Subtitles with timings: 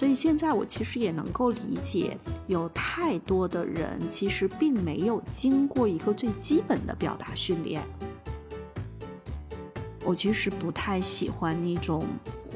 [0.00, 2.16] 所以现在我其实也能够理解，
[2.46, 7.82] 有太多的人其实并没有经过一个最基本的表达训练。
[10.02, 12.06] 我其实不太喜欢那种，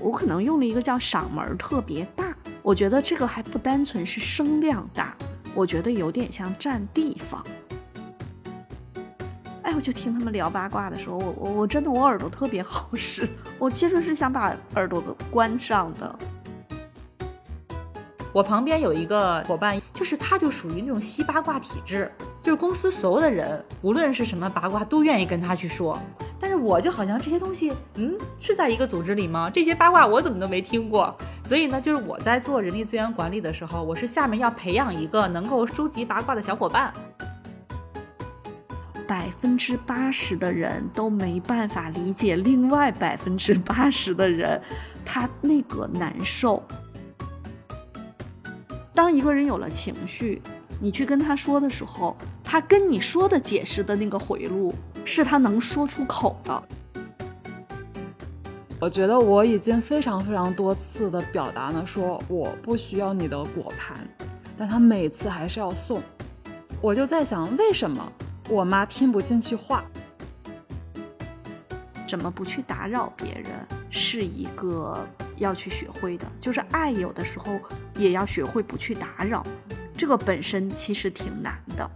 [0.01, 5.15] 我可能用了一个叫嗓门特别大，我觉得这个还不单纯是声量大，
[5.55, 7.45] 我觉得有点像占地方。
[9.65, 16.19] 哎，我就听他们聊八卦的时候，我我我真的我耳朵特别好使，我其实是想把耳朵都关上的。
[18.35, 22.11] 我旁边有一个伙伴，就是他就属于那种吸八卦体质，
[22.43, 25.97] 就是公司所有的人，无论是什么八卦，都愿意跟他去说。
[26.41, 29.49] 但是我就好像这些东西，嗯，是在一个组织里吗？
[29.49, 31.17] 这些八卦我怎么都没听过。
[31.45, 36.93] 所以呢，就是我在做人力资源管理的时候，我是下面要培养一个能够收集八卦的小伙伴。
[39.07, 44.61] 百分之八十的人都没办法理解另外百分之八十的人，
[45.05, 46.61] 他那个难受。
[48.95, 50.41] 当一个人有了情绪，
[50.81, 54.73] 你去跟他说的时候，他跟你说的解释的那个回路。
[55.07, 56.63] 是他能说出口的。
[58.81, 63.99] 我觉得我已经非常非常多次的表达了，说我不需要你的果盘，
[64.57, 66.03] 但他每次还是要送。
[66.81, 68.11] 我就在想，为什么
[68.49, 69.85] 我妈听不进去话？
[72.09, 73.53] 怎么不去打扰别人，
[73.97, 75.07] 是一个
[75.37, 76.27] 要去学会的。
[76.41, 77.61] 就是爱有的时候
[77.97, 79.47] 也要学会不去打扰，
[79.97, 81.89] 这个本身其实挺难的。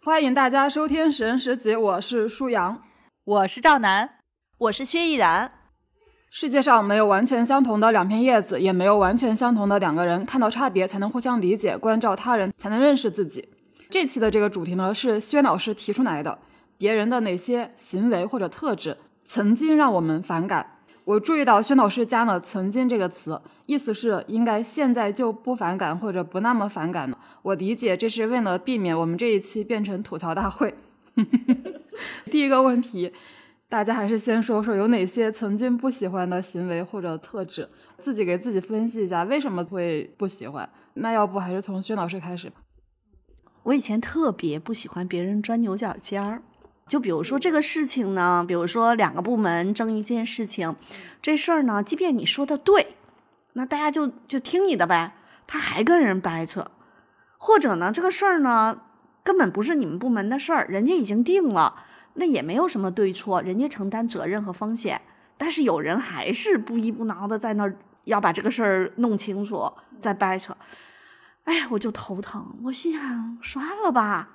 [0.00, 2.80] 欢迎大家收听《十人十集》，我是舒阳，
[3.24, 4.20] 我是赵楠，
[4.58, 5.52] 我是薛逸然。
[6.30, 10.24] 世界上没有完全相同的两片叶子，也没有完全相同的两个人。
[10.24, 13.48] 看到差别，才能互相理解；关照他人，才能认识自己。
[13.90, 16.38] 这期的这个主题呢，是薛老师提出来的：
[16.78, 20.78] 别人的哪些行为或者特质曾经让我们反感？
[21.04, 27.18] 我注意到薛老师加了“曾经”这个词，意思是应该现在就不反感或者不那么反感了。
[27.42, 30.74] 我理解这是为了避免我们这一期变成吐槽大会。
[32.30, 33.10] 第一个问题，
[33.70, 40.68] 大家还是先说说有哪些曾经不喜欢的行为或者特质，自己给自己分析一下为什么会不喜欢。
[40.94, 42.60] 那要不还是从薛老师开始吧。
[43.62, 46.42] 我以前特别不喜欢别人钻牛角尖儿。
[46.88, 50.74] 就比如说这个事情呢，比如说两个部门争一件事情，
[51.20, 52.96] 这事儿呢，即便你说的对，
[53.52, 55.12] 那大家就就听你的呗，
[55.46, 56.70] 他还跟人掰扯，
[57.36, 58.80] 或者呢，这个事儿呢，
[59.22, 61.84] 根本不是你们部门的事儿，人家已经定了，
[62.14, 65.00] 那也没有什么对错，人家承担责任和风险，
[65.36, 70.56] 但是有人还是不依不挠的在那儿要把这个事儿弄清楚，再掰扯，
[71.44, 74.30] 哎，我就头疼，我心想算了吧。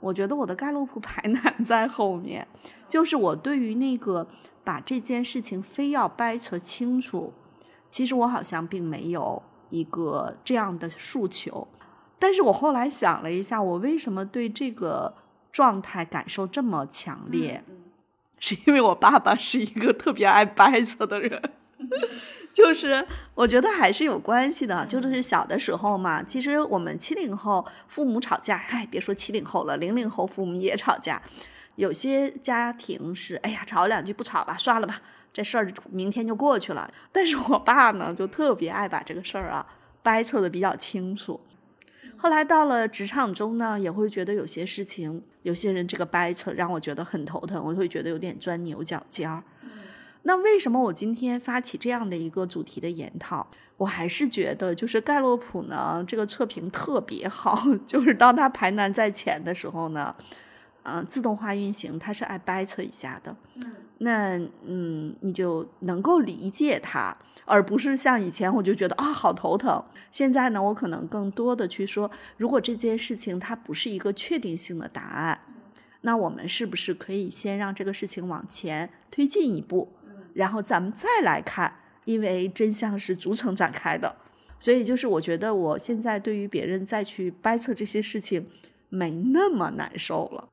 [0.00, 2.46] 我觉得我的盖洛普排 难在后面，
[2.88, 4.26] 就是我对于那个
[4.62, 7.32] 把这件事情非要掰扯清楚，
[7.88, 11.66] 其实我好像并没有一个这样的诉求。
[12.18, 15.14] 但是我后来想了一下，我为什么对这个
[15.52, 17.62] 状态感受这么强烈，
[18.38, 21.40] 是因为我爸爸是一个特别爱掰扯的人。
[22.58, 31.22] 就是我觉得还是有关系的，就是小的时候嘛，其实我们七零后父母吵架，嗨，别说七零后了，零零后父母也吵架。
[31.76, 35.00] 有些家庭是，哎呀，吵两句不吵了，算了吧，
[35.32, 36.92] 这事儿明天就过去了。
[37.12, 39.64] 但是我爸呢，就特别爱把这个事儿啊
[40.02, 41.38] 掰扯的比较清楚。
[42.16, 49.44] 后来到了职场中呢，也会觉得有些事情，有些人这个掰扯让我觉得很头疼，我会觉得有点钻牛角尖儿。
[50.28, 53.46] 那为什么我今天发起这样的一个主题的研讨？
[53.78, 57.58] 我还是觉得，就是盖洛普呢，这个测评特别好。
[57.86, 60.14] 就是当它排难在前的时候呢，
[60.82, 63.34] 嗯，自动化运行它是爱掰扯一下的。
[63.54, 69.82] 嗯，那嗯，你就能够理解它，而不是像以前我就觉得啊好头疼。
[70.12, 75.40] 现在呢，我可能更多的去说，如果这件事情它不是一个确定性的答案，
[76.02, 79.94] 那我们是不是可以先让这个事情往前推进一步？
[80.34, 81.72] 然后咱们再来看，
[82.04, 84.16] 因为真相是逐层展开的，
[84.58, 88.46] 所以就是我觉得我现在对于别人再去掰扯这些事情，
[88.88, 90.48] 没那么难受了。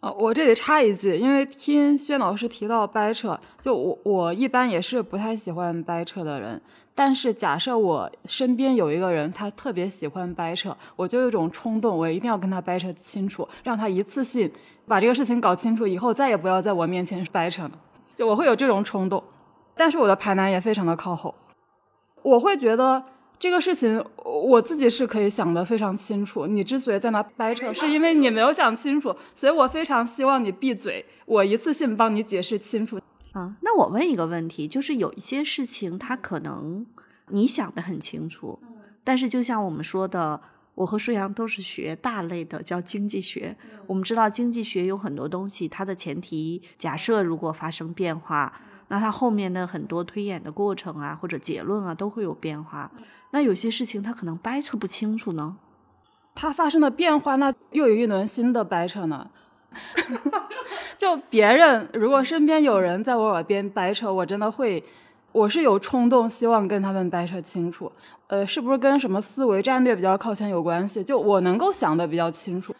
[0.00, 6.60] 啊，我这里插一句，因为听薛老师提到掰扯，就我我一般也是不太喜欢掰扯的人，
[6.94, 14.52] 但是假设我身边有一个人，他特别喜欢掰扯，我就有一种冲动，我一定要跟他掰扯清楚，让他一次性
[14.86, 17.72] 把这个事情搞清楚，以后再也不要在我面前掰扯了。
[18.16, 19.22] 就我会有这种冲动，
[19.76, 21.34] 但是我的排难也非常的靠后。
[22.22, 23.04] 我会觉得
[23.38, 26.46] 这个事情我自己是可以想得非常清楚。
[26.46, 32.98] 你之所以在那掰扯，是因为你没有想清楚，所以我非常希望你闭嘴，我一次性帮你解释清楚。
[33.32, 36.86] 啊，那我问一个问题，就是有一些事情，它可能
[37.28, 38.58] 你想的很清楚，
[39.04, 40.40] 但是就像我们说的，
[40.76, 43.56] 我和舒阳都是学大类的，叫经济学。
[43.88, 52.92] 我们知道经济学有很多东西，它的前提假设如果发生变化，那它后面的很多推演的过程啊，或者结论啊，都会有变化。
[53.32, 55.56] 那有些事情它可能掰扯不清楚呢。
[56.34, 59.30] 它发生的变化，那又有一轮新的掰扯呢。
[60.96, 64.82] 就别人如果身边有人在我耳边掰扯，我真的会，
[65.32, 67.92] 我是有冲动希望跟他们掰扯清楚。
[68.28, 71.04] 呃，是不是跟什么思维战略比较靠前有关系？
[71.04, 72.74] 就我能够想的比较清楚。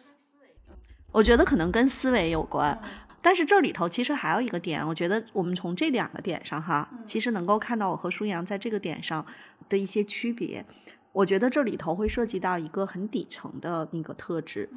[1.13, 2.79] 我觉得可能跟思维有关，
[3.23, 9.25] 但是这里头其实还有一个点，我觉得我们从这两个点上哈，其实能够看到我和舒阳在这个点上
[9.69, 10.65] 的一些区别。
[11.13, 14.69] 我觉得这里头会涉及到一个很底层的那个特质。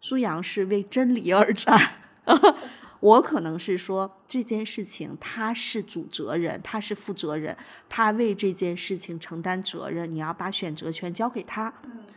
[0.00, 1.78] 舒阳是为真理而战，
[3.04, 7.54] 我可能是说这件事情他是主责人，他是负责人，
[7.86, 11.70] 他为这件事情承担责任，你要把选择权交给他。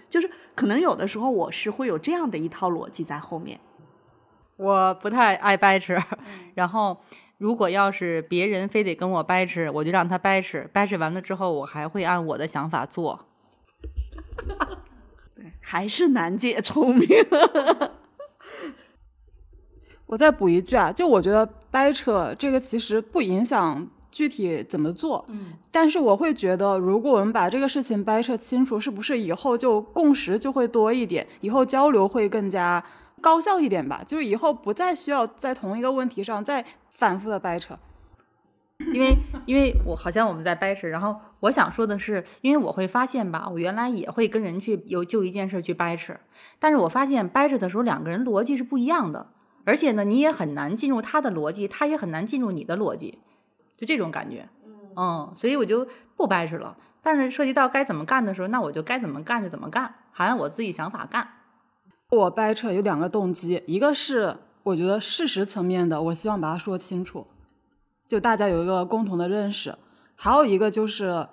[0.10, 3.60] 就是可能有的时候我是会有这样的一套逻辑在后面。
[4.56, 5.94] 我不太爱掰扯，
[6.56, 6.98] 然后
[7.38, 13.26] 如果要是别人非得跟我掰扯，我就让他掰扯，掰扯完了之后，我还会按我的想法做。
[15.36, 17.10] 对，还是楠姐聪明。
[20.08, 32.84] 我再补一句啊，就我觉得掰扯这个其实不影响具体怎么做，嗯，但是我会觉得，如果我们把这个事情掰扯清楚，是不是以后就共识就会多一点，以后交流会更加
[33.22, 34.02] 高效一点吧？
[34.08, 37.78] 就是以后不再需要在同一个问题上再反复的掰扯。
[38.94, 39.18] 因为，
[39.48, 46.14] 因为我好像我们在掰扯，然后我想说的是，因为我会发现吧，我原来也会跟人去有就一件事去掰扯，
[46.60, 49.28] 但是我发现掰扯的时候，两个人逻辑是不一样的，
[49.68, 53.20] 而且呢，你也很难进入他的逻辑，他也很难进入你的逻辑，
[53.76, 54.48] 就这种感觉，
[54.96, 55.86] 嗯，所以我就
[56.16, 56.78] 不掰扯了。
[57.02, 61.28] 但是涉及到该怎么干的时候，那我就该怎么干就怎么干，还按我自己想法干。
[62.12, 67.28] 我掰扯有两个动机，一个是我觉得事实层面的，我希望把它说清楚。
[68.08, 69.78] 就大家有一个共同的认识，
[70.16, 71.28] 还有一个就是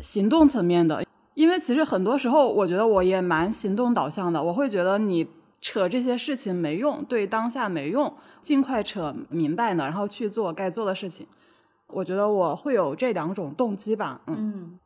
[0.00, 1.02] 行动层面的，
[1.32, 5.26] 因为其实很多时候我觉得我也蛮行动导向的，我会觉得你
[5.62, 11.26] 扯这些事情没用，对当下没用，尽快扯明白呢，然后去做该做的事情。
[11.86, 14.78] 我觉得我会有这两种动机吧，嗯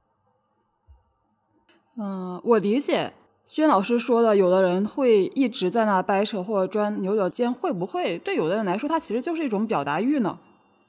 [1.97, 3.15] 嗯，我理解
[3.45, 10.39] 轩老师说的，有的人会一直在那掰扯或者钻牛角尖，会不会对有的人来说，它其实就是一种表达欲呢？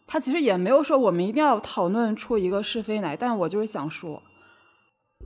[0.05, 4.23] 他其实也没有说我们一定要讨论出一个是非来，但我就是想说，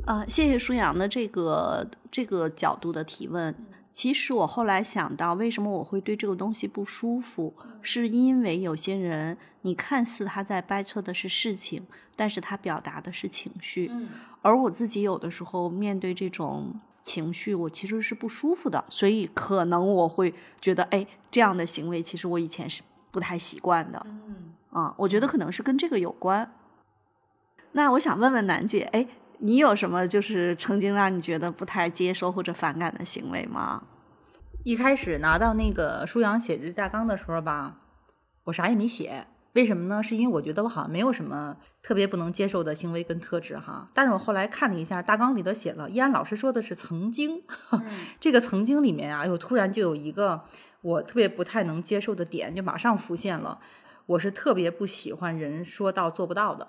[0.05, 3.55] 啊，谢谢舒阳的这个这个角度的提问。
[3.91, 11.85] 其实我后来想到，为什么我会对这个东西不舒服，是因为有些人，你看似他在掰扯的是事情，
[12.15, 13.89] 但是他表达的是情绪。
[13.91, 14.09] 嗯，
[14.41, 24.01] 而我自己有的时候面对这种情绪，我其实是不舒服的，所以可能我会觉得，哎，这样的行为其实我以前是不太习惯的。
[24.07, 24.53] 嗯。
[24.71, 26.53] 啊，我觉得可能是跟这个有关。
[27.73, 29.05] 那我想问问楠姐，哎，
[29.43, 33.83] 你有什么就是曾经让你觉得不太接受或者反感的行为吗？
[34.63, 37.77] 一开始拿到那个舒阳写这大纲的时候吧，
[38.43, 40.03] 我啥也没写，为什么呢？
[40.03, 43.89] 是因为我觉得我好像没有什么特别不能接受的行为跟特质哈。
[43.95, 47.41] 但是我后来看了一下大纲里头写了，依然老师说的是曾经，
[48.21, 50.43] 这个曾经里面啊，又突然就有一个
[50.81, 53.59] 我特别不太能接受的点，就马上浮现了。
[54.05, 56.67] 我是特别不喜欢人说到做不到的，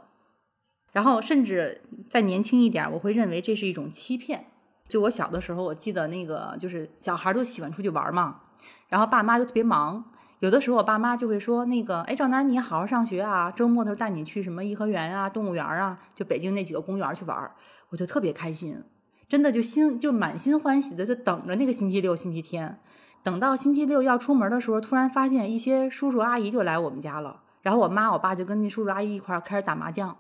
[0.93, 4.47] 然后甚至再年轻一点，我会认为这是一种欺骗。
[4.89, 8.41] 就我小的时候，我记得那个就是小孩都喜欢出去玩嘛，
[8.89, 10.05] 然后爸妈就特别忙，
[10.41, 17.51] 有的时候我爸妈就会说那个，哎，赵楠，你好好上学啊，周末的时候带你去什么颐和园啊、动物园啊，就北京那几个公园去玩，
[17.89, 18.83] 我就特别开心，
[19.27, 22.79] 真的就心就满心欢喜的就等着那个星期六、星期天。
[23.23, 27.41] 等到星期六要出门的时候，突然发现一些叔叔阿姨就来我们家了。
[27.63, 30.15] 然后我妈我爸就跟那叔叔阿姨一块儿开始打麻将。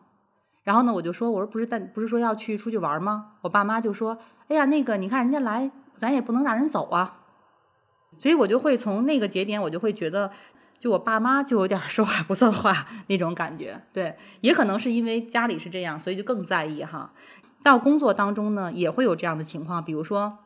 [0.63, 7.21] 然后呢，我就说：“我说不是，但不是说要去出去玩吗？”我爸妈就说：“哎呀，那个你看人家来，咱也不能让人走啊。”
[8.19, 10.31] 所以我就会从那个节点，我就会觉得，
[10.79, 13.83] 就我爸妈就有点说话不算话 那种感觉。
[13.93, 17.13] 对，也可能是因为家里是这样，所以就更在意哈。
[17.63, 20.39] 到工作当中呢，也会有这样的情况，比如说。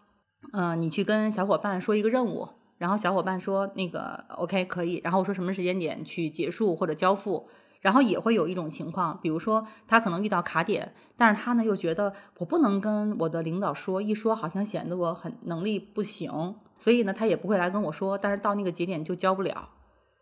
[0.52, 7.48] 嗯，你去跟小伙伴说一个任务，然后小伙伴说那个 OK 可以，然后我说什么时间点去结束或者交付，
[7.80, 19.68] 然后也会有一种情况，比如说他可能遇到卡点，但是他呢又觉得我不能跟我的领导说，一说好像显得我很能力不行，所以呢他也不会来跟我说，但是到那个节点就交不了，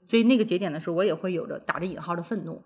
[0.04, 2.62] 所以那个节点的时候，我也会有着打着引号的愤怒。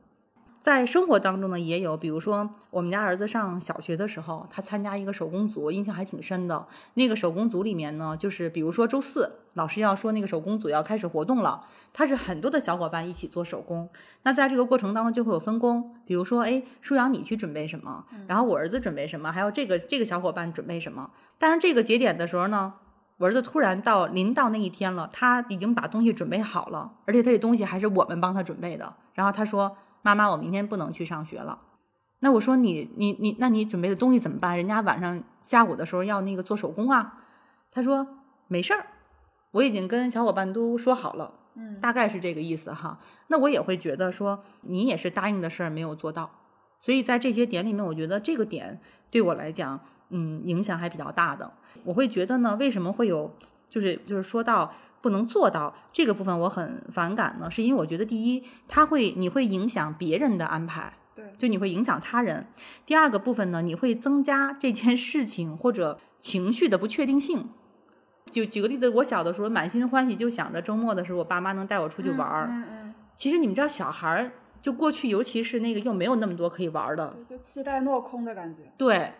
[0.69, 6.67] 在生活当中呢，也有，比如说我们家儿子上小学的时候，他参加一个手工组，印象还挺深的。
[6.93, 13.89] 那个手工组里面呢，就是比如说周四老师要说那个手工组要开始活动了，他是很多的小伙伴一起做手工。
[14.25, 21.11] 那在这个过程当中就会有分工，比如说，哎，舒阳你去准备什么，然后我儿子准备什么，还有这个这个小伙伴准备什么。
[21.39, 22.75] 但是这个节点的时候呢，
[23.17, 28.95] 我儿子突然到临到那一天了，他已经把东西准备好了，而且他这东西还是我们帮他准备的。
[29.15, 29.75] 然后他说。
[30.15, 31.59] 妈妈，我明天不能去上学了。
[32.21, 34.57] 那我说你你你，那你准备的东西怎么办？
[34.57, 37.21] 人家晚上下午的时候要那个做手工啊。
[37.71, 38.07] 他说
[38.49, 38.87] 没事儿，
[39.53, 42.99] 我已经跟小伙伴都说好了，嗯，大概是这个意思哈。
[43.29, 46.31] 那我也会觉得说你也是答应的事儿没有做到，
[46.79, 51.53] 所以在这些点里面，我觉得这个点对我来讲，嗯，影响还比较大的。
[51.85, 53.33] 我会觉得呢，为什么会有，
[53.69, 54.73] 就是就是说到。
[55.01, 62.45] 不能做到这个部分，我很反感呢，是因为我觉得第一，他会你会影响别人的安排，对，就你会影响他人。
[62.85, 67.49] 第二个部分呢，你会增加这件事情或者情绪的不确定性。
[68.29, 72.49] 就举个例子，我小的时候满心欢喜，就想着周末的时候我爸妈能带我出去玩儿。
[72.51, 72.95] 嗯嗯。
[73.15, 78.63] 其实你们知道，小孩儿就过去，尤其是那个又没有那么多可以玩的，就期待落空的感觉。
[78.77, 79.13] 对，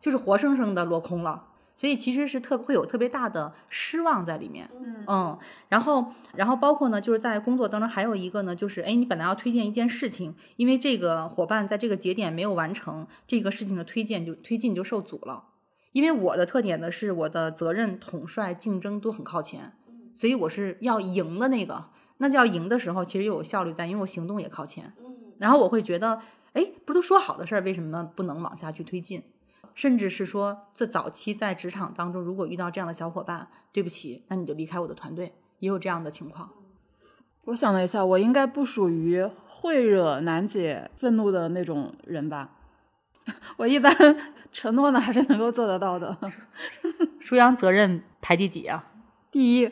[0.00, 1.44] 就是活生生的落空了。
[1.76, 4.68] 所以其实是特会有特别大的失望在里面，
[5.06, 15.44] 嗯，然后然后包括呢，就是在工作当中还有一个呢，就是哎，你本来要推荐一件事情，因为这个伙伴在这个节点没有完成这个事情的推荐，就推进就受阻了。
[15.92, 19.74] 因为我的特点呢是我的责任统帅竞争都很靠前，
[20.14, 21.84] 所以我是要赢的那个，
[22.16, 24.94] 那就要赢的时候其实又有效率在，因为我行动也靠前，
[25.36, 26.20] 然后我会觉得，
[26.54, 29.22] 哎，不都说好的事儿，为什么不能往下去推进？
[29.74, 36.50] 甚至是说，最早期在职场当中，如果遇到这样的小伙伴，对不起，那你就离开我的团队，也有这样的情况。
[37.44, 42.50] 我想了一下，我应该不属于会惹楠姐愤怒的那种人吧？
[43.58, 43.92] 我一般
[44.52, 46.16] 承诺呢还是能够做得到的。
[47.20, 48.92] 舒阳责任排第几啊？
[49.30, 49.70] 第一。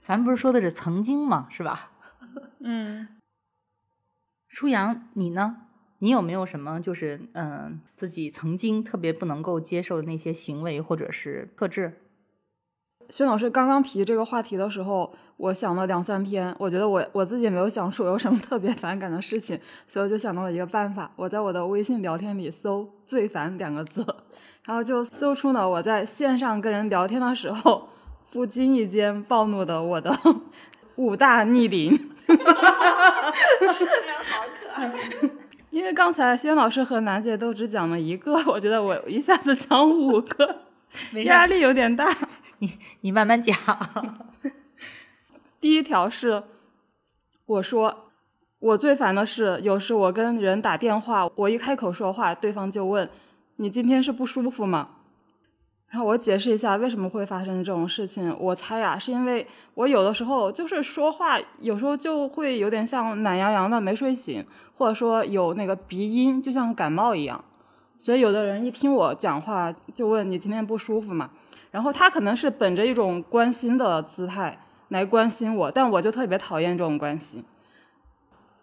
[0.00, 1.46] 咱不是说的是曾经吗？
[1.50, 1.92] 是吧？
[2.60, 3.08] 嗯。
[4.48, 5.67] 舒阳，你呢？
[6.00, 11.92] 你有没有什么就是嗯自己曾经特别不能够接受的那些行为或者是特质？
[13.08, 24.04] 薛老师刚刚提这个话题的时候，我想了两三天，我觉得我我自己也没有想出有什么特别反感的事情，所以我就想到了一个办法，我在我的微信聊天里搜“最烦”两个字，
[24.64, 27.88] 然后就搜出了我在线上跟人聊天的时候
[28.30, 30.14] 不经意间暴怒的我的
[30.96, 32.10] 五大逆鳞。
[32.28, 32.34] 好
[34.60, 34.92] 可爱。
[35.78, 40.62] 因为刚才轩老师和楠姐都只讲了一个，我觉得我一下子讲五个，
[41.22, 42.04] 压力有点大。
[42.58, 43.56] 你你慢慢讲。
[45.60, 46.42] 第一条是，
[47.46, 48.10] 我说
[48.58, 53.08] 我最烦的是，有时我跟人打电话，我一开口说话，对方就问
[53.54, 54.88] 你今天是不舒服吗？
[55.90, 58.36] 然后我解释一下为什么会发生这种事情。
[58.38, 67.42] 我猜呀，是因为我有的时候就是说话，有时候就会有点像懒洋洋的没睡醒，或者说有那个鼻音，就像感冒一样。
[67.96, 71.30] 所以有的人一听我讲话就问你今天不舒服吗？
[71.70, 77.42] 然后他可能是本着一种关心的姿态来关心我，但我就特别讨厌这种关心。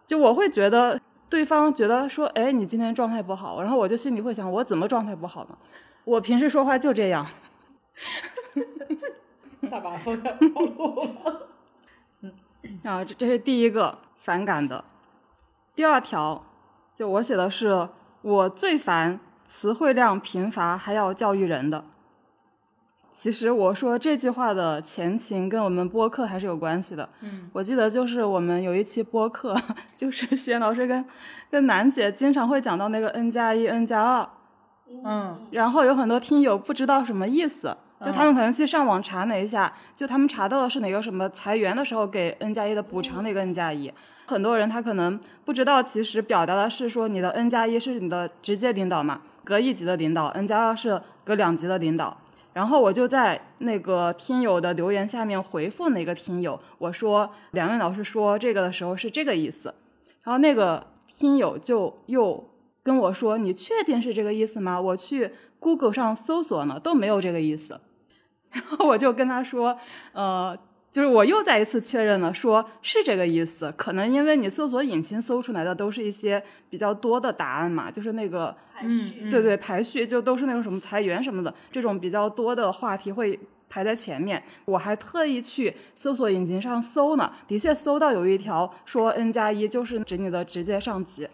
[0.05, 5.57] 就我会觉得对方觉得说，哎，你今天状态不好，然后我就心里会想，我怎么状态不好呢？
[6.05, 7.25] 我平时说话就这样，
[9.69, 11.47] 大把风 暴露了。
[12.21, 12.31] 嗯，
[12.83, 14.83] 啊，这这是第一个反感的。
[15.75, 16.45] 第二条，
[16.93, 17.89] 就我写的是
[18.21, 21.83] 我最烦词汇量贫乏还要教育人的。
[23.11, 27.07] 其实我说这句话的前情跟我们播客还是有关系的。
[27.21, 29.55] 嗯，我记得就是我们有一期播客，
[29.95, 31.03] 就是薛老师跟
[31.49, 34.29] 跟楠姐经常会讲到那个 n 加一 n 加二。
[35.03, 43.91] 嗯，然后有很多听友不知道什么意思，就他们可能去上网查了一下，就他们查到的是哪个什么裁员的时候给 n 加一的补偿那个 n 加一，
[44.27, 52.15] 很多人他可能不知道，其实表达的是说你的 n 加一是你的直接领导嘛，隔一级的领导，n 加二是隔两级的领导。
[52.53, 59.73] 然后我就在那个听友的留言下面回复那个听友，我说两位老师说这个的时候是这个意思，
[60.23, 62.51] 然后那个听友就又。
[62.85, 64.79] 跟我说，你确定是这个意思吗？
[64.79, 67.81] 我去 Google 上搜索呢，都没有这个意思。
[68.51, 69.75] 然 后我就跟他说，
[70.13, 70.55] 呃，
[70.91, 73.73] 就是我又再一次确认了，说是这个意思。
[73.75, 84.43] 可能因为你搜索引擎搜出来的都是一些比较多的答案嘛，就是那个，嗯，对对，排序就都是那种什么裁员什么的这种比较多的话题会排在前面。
[84.65, 91.27] 我还特意去搜索引擎上搜呢，的确搜到有一条说 N 加一就是指你的直接上级，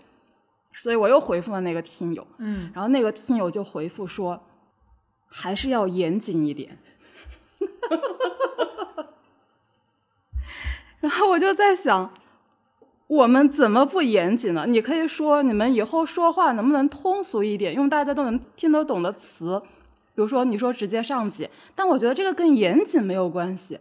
[0.73, 4.41] 所以我又回复了那个听友，嗯，然后那个听友就回复说，
[5.27, 6.77] 还是要严谨一点。
[10.99, 12.13] 然后我就在想，
[13.07, 14.65] 我们怎么不严谨呢？
[14.67, 19.59] 你可以说你们以后说话能不能通俗一点，用大家都能听得懂的词，
[20.13, 23.79] 比如说你说直接上级，但我觉得这个跟严谨没有关系，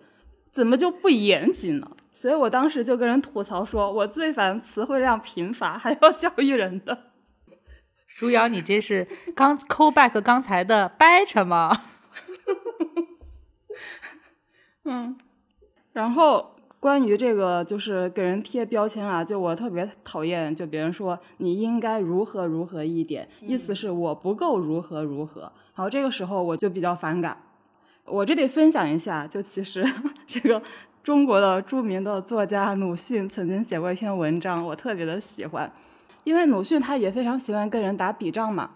[0.51, 1.89] 怎么就不严谨呢？
[2.13, 7.11] 所以我当时就跟人吐槽说，我最烦词汇量贫乏还要教育人的。
[8.07, 11.85] 舒瑶，你这是刚 call back 刚才的掰扯吗？
[14.85, 15.17] 嗯，
[15.93, 25.43] 然后关于这个就是给人贴标签啊，就我特别讨厌，就别人说你应该如何如何一点，意思是我不够如何如何，
[25.77, 27.41] 然后这个时候我就比较反感。
[28.07, 29.85] 我这里分享一下，就其实
[30.27, 30.61] 这个
[31.03, 35.71] 中国的著名的作家鲁迅曾经写过一篇文章，我特别的喜欢，
[36.25, 38.71] 因为鲁迅他也非常喜欢跟人打笔仗嘛。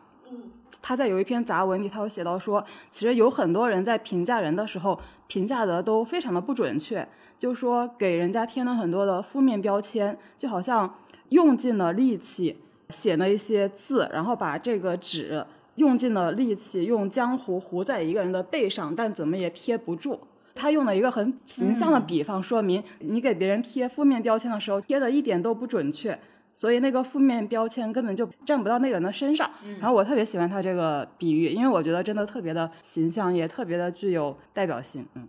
[0.81, 7.07] 他在有一篇杂文里，他有写到说，其实有很多人在评价人的时候，评价的都非常的不准确，
[7.39, 10.95] 就说给人家添了很多的负面标签，就好像
[11.29, 20.21] 用尽了力气写了一些字，然后把这个纸用尽了力气用浆糊糊在一个人的背上，但怎么也贴不住。
[20.55, 26.19] 他用了一个很形象的比方，说明你给别人贴负面标签的时候，贴的一点都不准确。
[26.53, 29.51] 所以那个负面标签根本就站不到那个人的身上。
[29.81, 35.05] 然后我特别喜欢他这个比喻，因为我觉得真的特别的形象，也特别的具有代表性。
[35.15, 35.29] 嗯，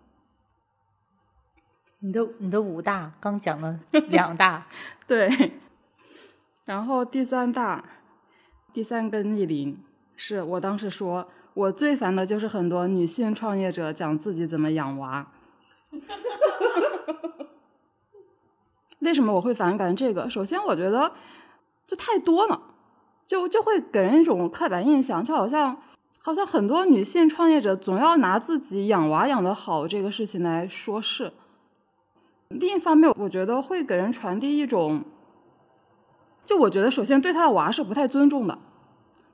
[2.02, 3.80] 你的你的五大刚讲了
[4.10, 4.68] 两大，
[5.08, 5.54] 对。
[6.66, 7.84] 然后第三大，
[8.72, 9.80] 第三根逆鳞
[10.16, 15.26] 是我当时说我最烦的就是很多女性创业者讲自己怎么养娃。
[19.00, 20.30] 为什么我会反感这个？
[20.30, 21.12] 首先，我觉得
[21.88, 22.62] 就太多了，
[23.26, 25.78] 就就会给人一种刻板印象，就好像
[26.22, 31.32] 好像很多女性创业者总要拿自己养娃养的好这个事情来说事。
[32.50, 35.06] 另一方面，我觉得会给人传递一种，
[36.44, 38.58] 就我觉得首先对他的娃是不太尊重的，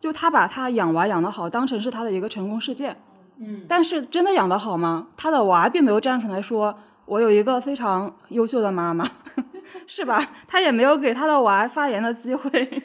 [0.02, 2.98] 就他把他养娃养得好当成是他的一个成功事件，
[3.38, 5.08] 嗯，但是真的养得好吗？
[5.16, 9.08] 他的娃并没有站出来说，我有一个非常优秀的妈妈。
[9.86, 10.20] 是吧？
[10.48, 12.84] 他也没有给他的娃发言的机会。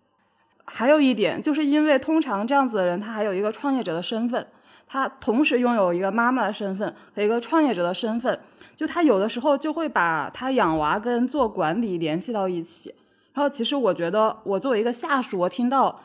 [0.66, 4.46] 还有一点，就是因为通常这样子的人，他还有一个创业者的身份，
[4.86, 8.38] 他同时拥有一个妈妈的身份和一个创业者的身份，
[8.76, 12.94] 就他有的时候就会把他养娃跟做管理联系到一起。
[13.32, 15.98] 然后，其实我觉得，我作为一个下属，我听到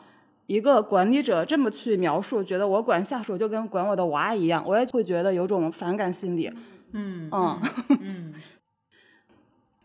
[0.46, 6.52] 一个管理者这么去描述，觉得我管下属就跟管我的娃一样，我也会觉得有种反感心理。
[6.92, 7.60] 嗯嗯
[8.00, 8.34] 嗯。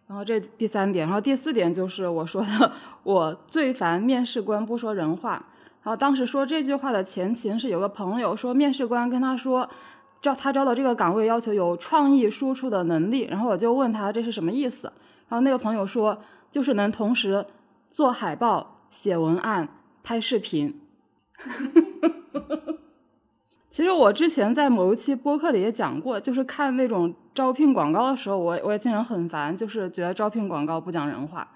[0.08, 2.72] 然后这第三点，然后第四点就是我说的，
[3.04, 5.34] 我最烦面试官不说人话。
[5.84, 9.70] 然后当时说这句话的前情是有个朋友说面试官跟他说，
[10.20, 13.28] 招他招的这个岗位要求有创意输出的能力。
[13.30, 14.92] 然后我就问他这是什么意思，
[15.30, 16.20] 然后那个朋友说
[16.50, 17.46] 就是能同时
[17.88, 19.70] 做海报、写文案、
[20.10, 20.74] 拍视频。
[23.70, 31.48] 其实我之前在某一期播客里也讲过，就是看那种招聘广告的时候，我我也经常很烦，就是觉得招聘广告不讲人话，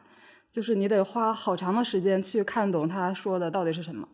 [0.52, 4.08] 就是你得花好长的时间去看懂他说的到底是什么。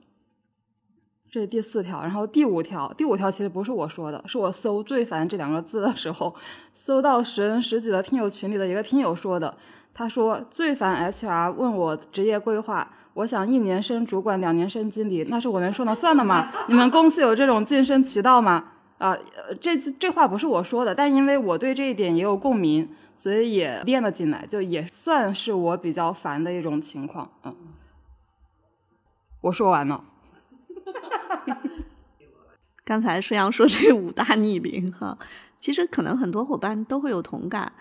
[1.29, 6.33] 这是第四条，然后第五条，第五条其实不是我说的，是我搜“最烦”这两个字的时候，
[6.71, 9.57] 搜到十人十几的听友群里的一个听友说的。
[9.93, 12.89] 他说最烦 HR 问我职业规划。
[13.19, 16.49] 我想一年升主管，两年升经理，那是我能说了算的吗？
[16.69, 18.71] 你们公司有这种晋升渠道吗？
[18.97, 19.17] 啊，
[19.59, 27.29] 这这话不是我说的，但因为我对这一点也有共鸣，所以也练了进来，就也算是我比较烦的一种情况。
[27.43, 27.53] 嗯，
[29.41, 30.05] 我说完了。
[32.85, 35.17] 刚才舒阳说这五大逆鳞哈，
[35.59, 37.73] 其实可能很多伙伴都会有同感。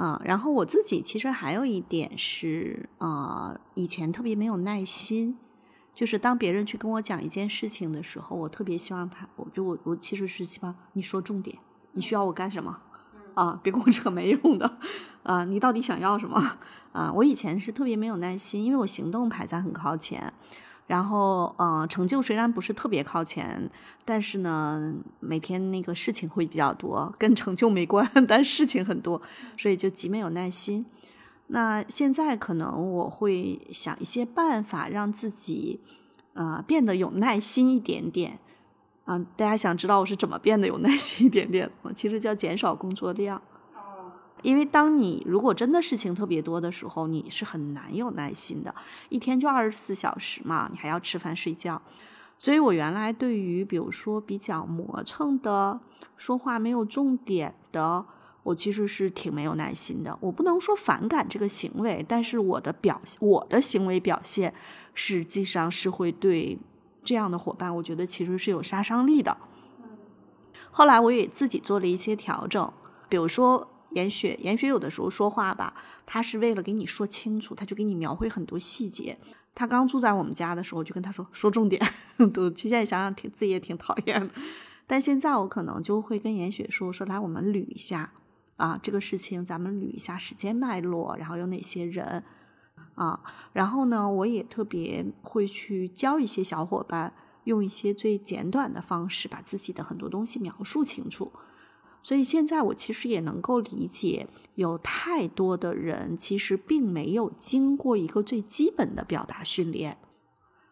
[0.00, 5.36] 啊，然后我自己其实还有一点是，啊，以前特别没有耐心，
[5.94, 11.58] 就是当别人去跟我讲一件事情的时候，我特别希望他，我就我我其实是希望你说重点，
[11.92, 12.80] 你需要我干什么？
[13.34, 14.78] 啊，别跟我扯没用的，
[15.22, 16.58] 啊，你到底想要什么？
[16.92, 20.32] 啊，我以前是特别没有耐心，因为我行动排在很靠前。
[20.90, 23.70] 然后，呃，成就虽然不是特别靠前，
[24.04, 29.22] 但是呢，每天那个事情会比较多，跟成就没关， 但事情很多，
[29.56, 30.84] 所以就极没有耐心。
[31.46, 35.78] 那现在可能我会想一些办法，让自己，
[36.32, 38.40] 呃，变得有耐心一点点。
[39.04, 41.92] 啊，大家想知道我是怎么变得有耐心一点点的吗？
[41.94, 43.40] 其实叫减少工作量。
[44.42, 48.74] 因为当你如果真的事情特别多的时候，你是很难有耐心的。
[49.08, 51.80] 一天就二十四小时嘛，你还要吃饭睡觉。
[52.38, 55.78] 所以我原来对于比如说比较磨蹭的、
[56.16, 58.04] 说话没有重点的，
[58.42, 60.16] 我其实是挺没有耐心的。
[60.20, 64.54] 我不能说反感这个行为，但是我的表我的行为表现
[64.94, 66.58] 实际上是会对
[67.04, 69.36] 这样的伙伴，我觉得其实是有杀伤力的。
[70.70, 72.72] 后来我也自己做了一些调整，
[73.08, 73.68] 比如说。
[73.90, 75.74] 严雪，严雪有的时候说话吧，
[76.06, 79.18] 他是为了给你说清楚，他就给你描绘很多细节。
[79.54, 81.80] 他刚住在我们家的时候，就跟他说说重点，
[82.32, 84.30] 都现在想想挺自己也挺讨厌的。
[84.86, 88.12] 但现在我可能就会跟严雪说说，来我们捋一下
[88.56, 92.24] 啊，这个事情咱们捋一下时间脉络，然后有哪些人
[92.94, 93.20] 啊，
[93.52, 97.12] 然后呢，我也特别会去教一些小伙伴，
[97.44, 101.32] 用一些最简短的方式，把自己的很多东西描述清楚。
[102.02, 109.98] 所以现在我其实也能够理解，有太多的人其实并没有经过一个最基本的表达训练。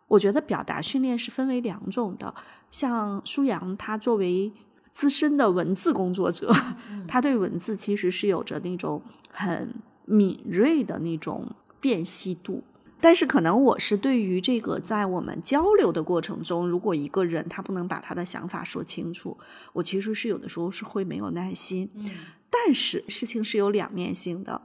[0.08, 2.34] 我觉得表达训练是分为两种的，
[2.70, 4.50] 像舒阳他作为
[4.90, 6.50] 资深的文字工作者，
[7.06, 9.74] 他对文字其实是有着那种很
[10.06, 11.46] 敏锐的那种
[11.78, 12.64] 辨析度。
[13.00, 19.38] 但是可能我是对于这个在我们交流的过程中，如果一个人他不能把他的想法说清楚，
[19.72, 21.88] 我其实是有的时候是会没有耐心。
[21.94, 22.10] 嗯，
[22.50, 24.60] 但是事情是有两面性的。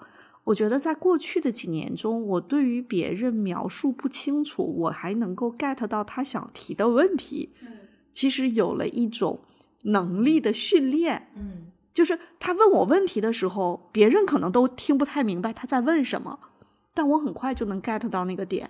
[0.45, 7.67] 我觉得在过去的几年中，我对于别人描述不清楚，我还能够 get 到他想提的问题，嗯，
[8.11, 9.39] 其实有了一种
[9.83, 11.31] 能力的训练。
[11.35, 16.39] 嗯，就是他问我问题的时候，别人可能都听不太明白他在问什么。
[16.93, 18.69] 但我很快就能 get 到那个点，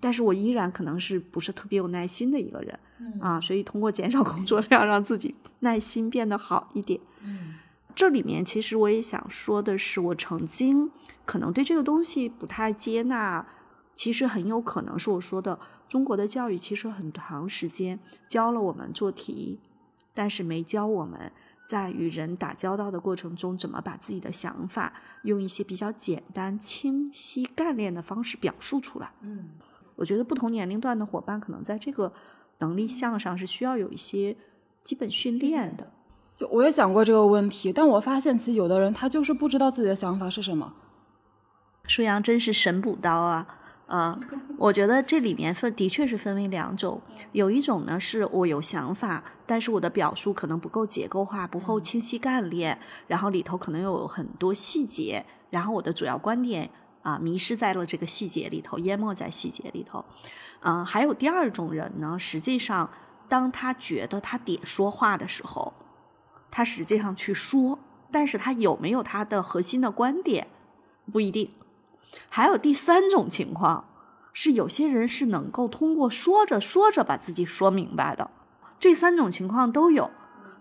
[0.00, 2.78] 但是我依然可能是不是特别有耐心的一个人，
[3.20, 7.00] 啊，所以通过减少工作量，让自己耐心变得好一点。
[7.22, 7.54] 嗯，
[7.94, 10.90] 这里面其实我也想说的是，我曾经
[11.24, 13.46] 可能对这个东西不太接纳，
[13.94, 15.58] 其实很有可能是我说的，
[15.88, 19.58] 中国的教育其实很长时间教了我们做题，
[20.12, 21.32] 但是没教我们。
[21.68, 29.12] 在与人打交道的过程中，怎么把自己的想法用一些比较简单、清晰、干练的方式表述出来？
[29.20, 29.50] 嗯，
[29.94, 32.10] 我觉得不同年龄段的伙伴可能在这个
[32.60, 34.34] 能力项上是需要有一些
[34.82, 35.92] 基本训练的。
[36.34, 40.72] 就我也想过这个问题，但我发现其实有的人他就是不知道自己的想法是什么。
[41.86, 43.57] 舒阳真是神补刀啊！
[43.88, 44.20] 啊，
[44.58, 47.00] 我觉得这里面分的确是分为两种，
[47.32, 56.68] 有一种呢是我有想法，但是我的表述可能不够结构化，不够清晰干练，然后里头可能有很多细节，然后我的主要观点
[57.00, 60.04] 啊迷失在了这个细节里头，淹没在细节里头。
[60.60, 62.90] 嗯，还有第二种人呢，实际上
[63.26, 65.72] 当他觉得他得说话的时候，
[66.50, 67.78] 他实际上去说，
[68.12, 70.48] 但是他有没有他的核心的观点
[71.10, 71.52] 不一定。
[72.28, 73.88] 还有第三种情况，
[74.32, 78.30] 是有些人是能够通过说着说着把自己说明白的。
[78.80, 80.10] 这三种情况都有，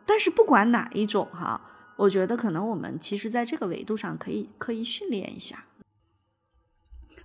[0.05, 1.61] 但是不管哪一种哈，
[1.97, 5.65] 我觉得可能我们其实在这个维度上可以刻意训练一下。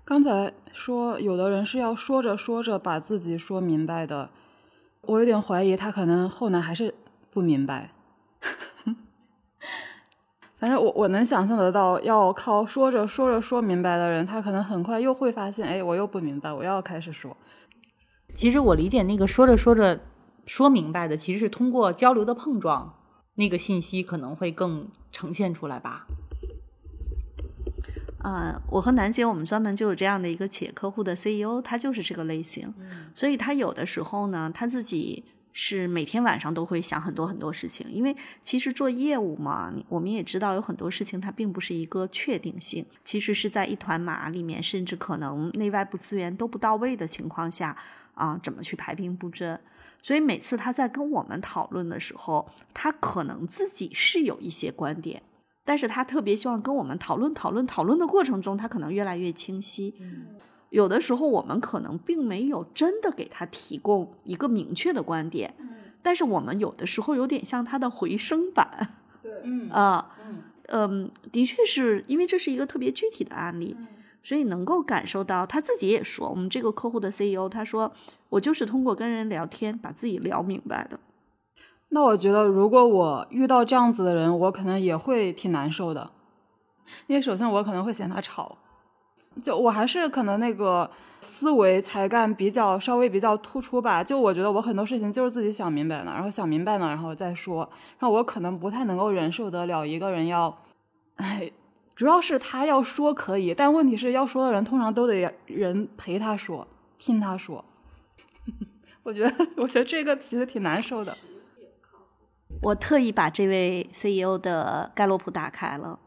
[0.05, 4.31] 刚才说有的人是要说着说着把自己说明白的，
[5.03, 6.95] 我有点怀疑他可能后来还是
[7.31, 7.93] 不明白。
[10.63, 17.37] 反正我我能想象得到，要靠说着说着说明白的人，他可能很快又会发现，哎，我又不明白，我要开始说。
[18.33, 19.99] 其实我理解那个说着说着
[20.47, 22.95] 说明白的，其实是通过交流的碰撞，
[23.35, 26.07] 那个信息可能会更呈现出来吧。
[28.19, 32.73] 啊，我和楠姐，我们专门就有这样的一个企业客户的 CEO，他就是这个类型，
[33.17, 35.25] 所以他有的时候呢，他自己。
[35.53, 47.77] 是每天晚上都会想很多很多事情，因为其实做业务嘛，我们也知道有很多事情它并不是一个确定性，其实是在一团麻里面，甚至可能内外部资源都不到位的情况下
[48.15, 49.59] 啊，怎么去排兵布阵？
[50.03, 55.23] 所以每次他在跟我们讨论的时候，他可能自己是有一些观点，
[55.65, 59.95] 但是他特别希望跟我们讨论讨论讨论的过程中，他可能越来越清晰。
[60.73, 65.55] 有的时候，我们可能并没有真的给他提供一个明确的观点，
[66.03, 68.89] 但是我们有的时候有点像他的回声版，
[69.23, 73.77] 对，嗯啊，嗯 嗯，的确是因为这是一个特别具体的案例，
[74.23, 77.93] 所以能够感受到他自己也说，我们这个客户的 CEO 他说，
[78.31, 80.99] 我就是通过跟人聊天把自己聊明白的。
[81.91, 86.11] 那我觉得，如果我遇到这样子的人，我可能也会挺难受的，
[87.07, 88.57] 因为首先我可能会嫌他吵。
[89.41, 90.91] 就我还是可能那个
[91.21, 94.03] 思维才干比较稍微比较突出吧。
[94.03, 97.59] 就我觉得我很多事情就是自己想明白了，然后想明白了，然后再说。
[97.99, 100.59] 然后我可能不太能够忍受得了一个人要，
[101.17, 101.51] 哎，
[101.95, 106.67] 主要是他要说可以，但问题是要说的人通常都得人陪他说，
[106.99, 107.65] 听他说。
[109.05, 111.17] 我觉得，我觉得这个其实挺难受的。
[112.63, 115.99] 我特意把这位 CEO 的盖洛普打开了，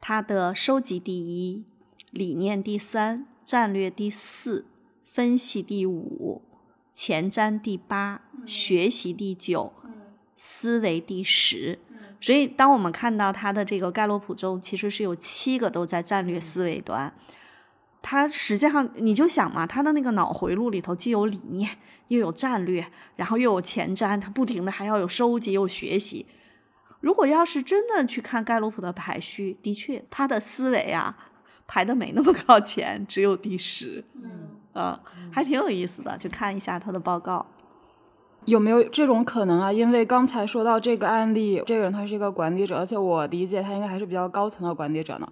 [0.00, 1.64] 他的收集第一，
[2.14, 4.66] 理念第三，战略第四，
[5.02, 6.42] 分析第五，
[6.92, 9.72] 前瞻第八，学习第九，
[10.36, 11.80] 思维第十。
[12.20, 17.12] 所以，当我们看到他的这个盖洛普中，其实是有七个都在战略思维端。
[18.00, 21.68] 他实际上，你就想嘛，他的那个脑回路里头既有理念，
[22.06, 26.26] 又有战略，然后又有前瞻，他不停的还要有收集，又学习。
[27.00, 31.32] 如果要是真的去看盖洛普的排序，的确，他的思维啊
[31.66, 34.04] 排的没那么靠前，只有第十。
[34.22, 35.00] 嗯，啊，
[35.30, 37.44] 还挺有意思的，去看一下他的报告。
[38.44, 39.72] 有没有这种可能啊？
[39.72, 45.26] 因为刚才说到这个案例，这个人他是一个管理者，而且我理解他应该还是比较高层的管理者呢。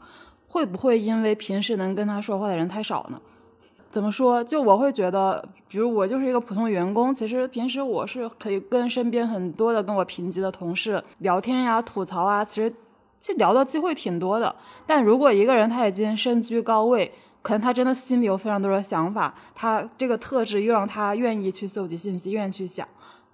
[0.49, 3.21] 会不会因为平时能跟他说话的人太少呢？
[3.91, 4.43] 怎么说？
[4.43, 12.73] 就我会觉得，比如我就是一个普通员工，其实平时我是可以跟身边很多的跟我平级的同事聊天呀、吐槽啊，其实
[13.23, 14.55] 其实聊的机会挺多的。
[14.85, 22.87] 但如果一个人他已经身居高位，可能他真的心里有非常多的想法，他这个特质又让他愿意去搜集信息，愿意去想，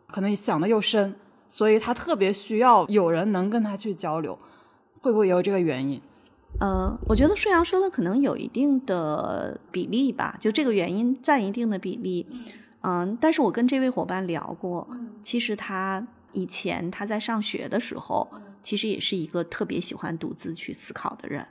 [0.09, 1.15] 可能想的又深，
[1.49, 4.39] 所以他特别需要有人能跟他去交流，
[5.01, 6.01] 会不会也有这个原因？
[6.61, 12.27] 呃，我觉得顺阳说的可能有一定的比例吧，就这个原因占一定的比例。
[12.83, 14.87] 嗯，但是我跟这位伙伴聊过，
[15.23, 18.29] 其实他以前他在上学的时候，
[18.63, 21.47] 其实也是一个特别喜欢独自去思考的人。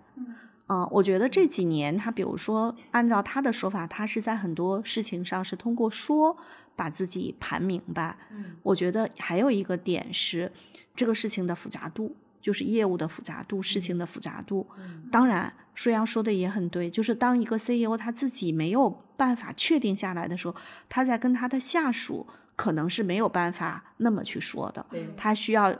[0.67, 6.38] 嗯，我觉得这几年他，比如说按照他的说法，他是在很多事情上是通过说
[6.76, 8.17] 把自己盘明白。
[8.32, 10.52] 嗯，我觉得还有一个点是
[10.96, 12.15] 这个事情的复杂度。
[12.39, 14.65] 就是业务的复杂度，事情的复杂度。
[15.12, 20.56] 当然，舒阳说的也很对，就是当一个 CEO 他自己没有办法确定下来的时候，
[20.88, 22.26] 他在跟他的下属
[22.58, 24.86] 可能是没有办法那么去说的。
[25.15, 25.74] 他需要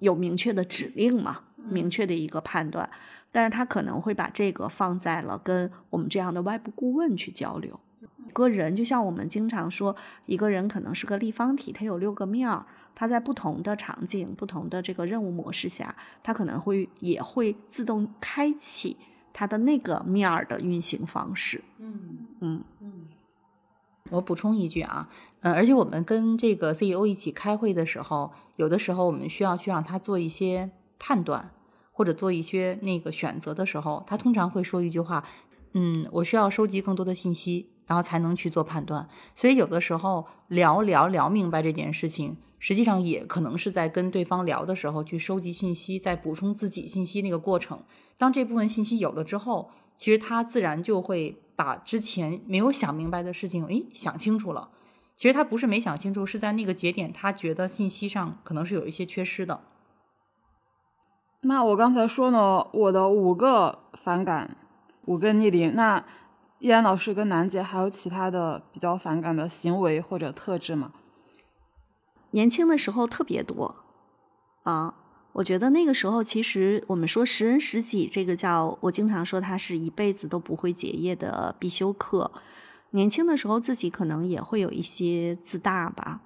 [0.00, 2.90] 有明确的指令嘛，明确的一个判断。
[3.30, 7.78] 但是他可能会把这个放在了跟我们这样的外部顾问去交流。
[8.32, 9.94] 个人就像我们经常说，
[10.26, 12.66] 一个人可能是个立方体，他有六个面儿。
[12.94, 18.98] 它在不同的场景、不同的这个任务模式下，他可能会也会自动开启
[19.32, 21.62] 他的那个面儿的运行方式。
[21.78, 23.08] 嗯嗯嗯。
[24.10, 25.08] 我补充一句啊，
[25.42, 31.52] 嗯，而且我们跟这个 CEO 一起开会的时候，有的时候我们需要去让他做一些判断，
[31.92, 35.24] 或者做一些那个选择的时候，他通常会说一句话
[35.74, 42.36] ：“嗯，我需要收集更多的信息，然后才能去做判断。”所以有的时候聊聊聊明白这件事情。
[42.64, 47.82] 实际上也可能是在跟对方聊的时候去收集信息，在补充自己信息那个过程。
[48.16, 54.68] 当这部分信息有了之后，其实他自然就会把之前没有想明白的事情，诶，想清楚了。
[55.22, 59.60] 其实他不是没想清楚，是在那个节点，他觉得信息上可能是有一些缺失的。
[61.42, 64.56] 那我刚才说呢，我的五个反感，
[65.04, 65.76] 五个逆鳞。
[65.76, 66.04] 那
[66.58, 70.90] 依然老师跟楠姐还有其他的比较反感的行为或者特质吗？
[72.32, 73.76] 年轻的时候特别多，
[74.64, 74.96] 啊，
[75.34, 82.32] 我觉得那个时候其实我们说识人识己，这个叫我经常说它是一辈子都不会结业的必修课。
[82.92, 86.20] 年轻的时候自己可能也会有一些自大吧，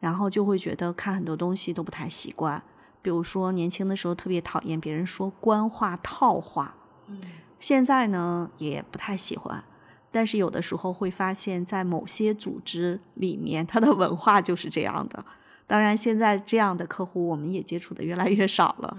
[0.00, 2.62] 然后就会觉得看很多东西都不太习惯。
[3.00, 6.76] 比如说年轻的时候特别讨厌别人说官话套话，
[7.06, 7.20] 嗯，
[7.60, 9.62] 现在呢也不太喜欢，
[10.10, 15.24] 但是有的时候会发现，在某些组织里面，它的文化就是这样的。
[15.68, 18.96] 当然，现在这样的客户我们也接触的越来越少了。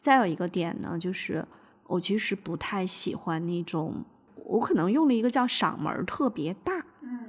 [0.00, 1.46] 再有一个点呢，就是
[1.86, 4.04] 我其实不太喜欢那种，
[4.44, 6.84] 我可能用了一个叫嗓门特别大。
[7.00, 7.20] 嗯，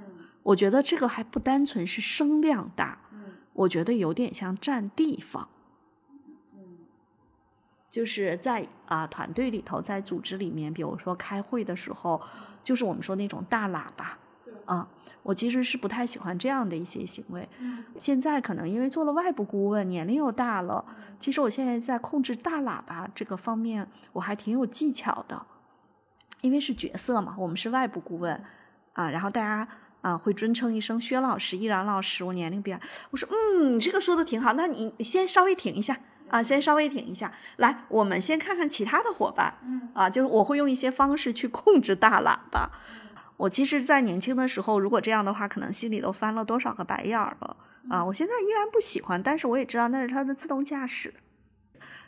[0.43, 3.19] 我觉得这个还不单纯是声量大，嗯
[3.53, 5.47] 我觉得有点像占地方。
[7.89, 12.19] 就是在啊团队里头，在组织里面，比如说开会的时候，
[12.63, 14.17] 就是我们说那种大喇叭。
[14.65, 14.87] 啊，
[15.21, 17.47] 我其实是不太喜欢这样的一些行为。
[17.97, 20.83] 现在可能因为做了外部顾问，年龄又大了，
[21.19, 25.45] 其实我现在在控制大喇叭这个方面，我还挺有技巧的。
[26.43, 28.43] 因为是角色嘛，我们是外部顾问
[28.91, 29.65] 啊，然后大家
[30.01, 32.21] 啊会尊称一声薛老师、依然老师。
[32.23, 32.77] 我年龄比较，
[33.11, 37.31] 我说嗯，你这个说的挺好，那你先稍微停一下啊，先稍微停一下。
[37.55, 39.57] 来，我们先看看其他的伙伴。
[39.63, 42.69] 嗯，啊，就是我会用一些方式去控制大喇叭。
[43.37, 47.55] 我其实，在年轻的时候，如果这样的话，可能心里都翻了多少个白眼儿了。
[47.89, 51.13] 啊，我现在依然不喜欢，但是我也知道那是它的自动驾驶。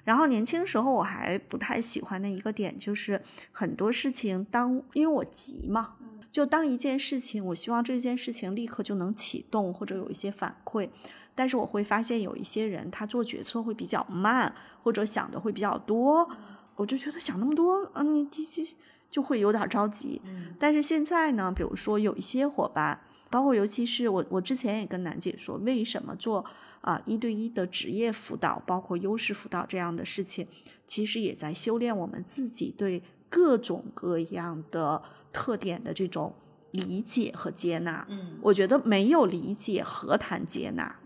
[0.06, 5.96] 然后年轻时候我还不太喜欢的一个点就是很多事情当因为我急嘛，
[6.32, 10.90] 就当一件事情，我希望这件事情立刻就能启动或者有一些反馈，
[11.34, 16.30] 但是我会发现有一些人他做决策会比较慢，或者想的会比较多，
[16.76, 18.64] 我就觉得想那么多，嗯，你就就
[19.10, 20.22] 就会有点着急。
[20.60, 26.46] 但是现在呢，比如说有一些伙伴，包括尤其是我，我之前也跟楠姐说，为什么做。
[26.86, 30.48] 啊，一对一的职业辅导，包括优势辅导这样的事情，
[30.86, 35.02] 其实也在修炼我们自己对各种各样的
[35.34, 36.36] 特点的这种
[36.70, 38.06] 理解和接纳。
[38.08, 40.98] 嗯，我觉得没有理解何谈接纳？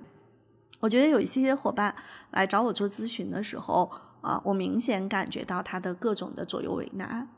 [0.82, 1.96] 我觉得有一些伙伴
[2.32, 3.90] 来找我做咨询的时候，
[4.20, 7.30] 啊，我明显感觉到他的各种的左右为难。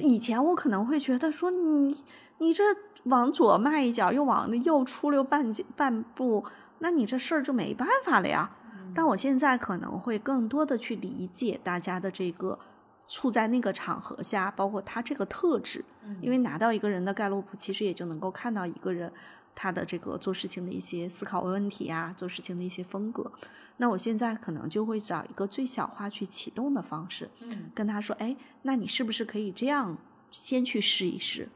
[0.00, 2.04] 以前我可能会觉得说你
[2.38, 2.64] 你这
[3.04, 6.46] 往左迈一脚，又往右出溜半半步。
[6.80, 8.50] 那你这事儿就没办法了呀。
[8.92, 12.58] 但我现在可能会更多的去理解大家的这个
[13.06, 15.84] 处在那个场合下，包括他这个特质。
[16.20, 19.12] 因为拿到一个人的盖洛普，其实也就能够看到一个人
[19.54, 23.30] 他的这个做事情的一些思考问题啊，做事情的一些风格。
[23.76, 27.30] 那我现在可能就会找一个最小化去启动的方式，
[27.72, 29.96] 跟他说：“哎，那你是不是可以这样
[30.32, 31.48] 先去试一试？”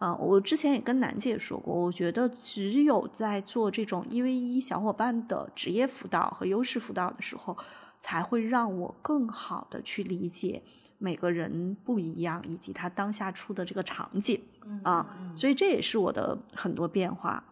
[0.00, 7.54] 啊，我之前也跟楠姐说过，我觉得只有在做这种一 v 一小伙伴的职业辅导和优势辅导的时候，
[8.00, 10.62] 才会让我更好的去理解
[10.96, 14.40] 每个人不一样，以及他当下出的这个场景
[14.82, 15.06] 啊。
[15.36, 17.44] 所以这也是我的很多变化。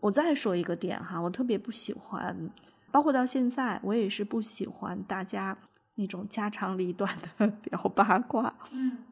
[0.00, 2.50] 我再说一个点哈，我特别不喜欢，
[2.90, 5.56] 包括到现在，我也是不喜欢大家
[5.94, 8.52] 那种家长里短的 聊八卦。
[8.72, 9.04] 嗯，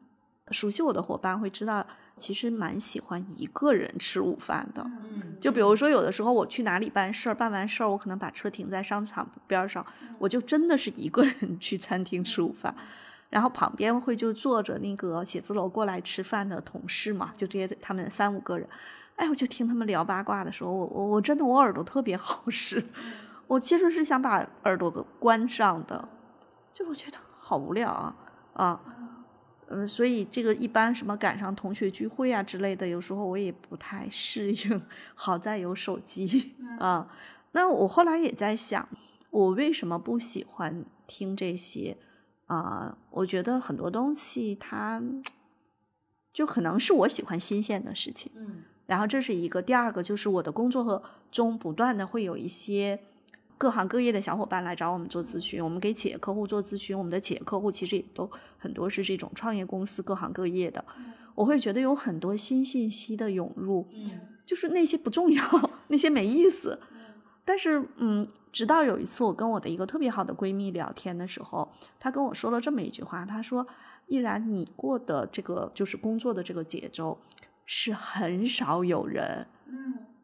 [0.51, 1.87] 熟悉我的伙伴会知道。
[2.17, 9.83] 其实蛮喜欢一个人吃午饭的，嗯，就比如说有的时候我去哪里办事儿，办完事儿我可能把车停在商场边上，
[10.19, 12.75] 我就真的是一个人去餐厅吃午饭，
[13.29, 18.67] 然后旁边会就坐着那个写字楼过来吃饭的同事嘛，就这些他们三五个人，
[19.15, 22.83] 哎，我就听他们聊八卦的时候，我我我真的我耳朵特别好使，
[23.47, 26.07] 我其实是想把耳朵给关上的，
[26.73, 28.15] 就我觉得好无聊啊
[28.53, 28.79] 啊。
[29.71, 34.81] 嗯，所以这个一般什么赶上同学聚会啊之类的，有时候我也不太适应。
[35.15, 37.09] 好在有手机 啊。
[37.53, 38.87] 那我后来也在想，
[39.29, 41.97] 我为什么不喜欢听这些
[42.47, 42.97] 啊？
[43.09, 45.01] 我觉得很多东西它
[46.33, 48.31] 就可能是我喜欢新鲜的事情。
[48.35, 48.63] 嗯。
[48.85, 52.99] 然后这是一个，第二个就是我的工作和中不断的会有一些。
[53.61, 56.97] 各行各业的小伙伴来找我们做咨询，我们给企业客户做咨询。
[56.97, 60.83] 我们的企业客户其实也都很多是这种创业公司，各行各业的。
[61.35, 63.87] 我会觉得有很多新信息的涌入，
[64.47, 65.43] 就是那些不重要，
[65.89, 66.79] 那些没意思。
[67.45, 73.67] 但是，嗯，直到有一次我跟我的一个特别好的闺蜜聊天的时候，她跟我说了这么一句话，她说
[74.09, 77.19] ：“依然，你过的这个就是工作的这个节奏，
[77.67, 79.45] 是很少有人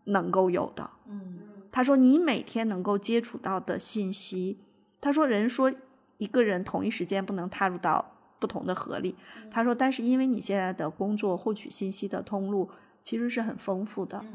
[0.05, 1.37] 能够有的。”嗯。
[1.77, 4.57] 他说：“你每天能够接触到的信息，
[4.99, 5.71] 他说人说
[6.17, 8.03] 一个人同一时间不能踏入到
[8.39, 9.15] 不同的河里。
[9.51, 12.67] 他说，但是因为你现在的工作获取信息的通路
[13.03, 14.25] 其实是很丰富的，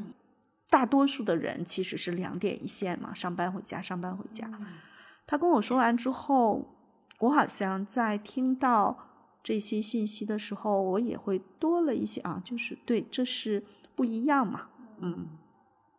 [0.69, 4.49] 大多数的人其实是两点一线嘛，上班回家，上班回家。
[5.27, 6.73] 他跟我说完之后，
[7.19, 8.97] 我好像在听到
[9.43, 15.27] 这些信息的时候，我也会多了一些啊，就是对，这是不一样嘛，嗯。”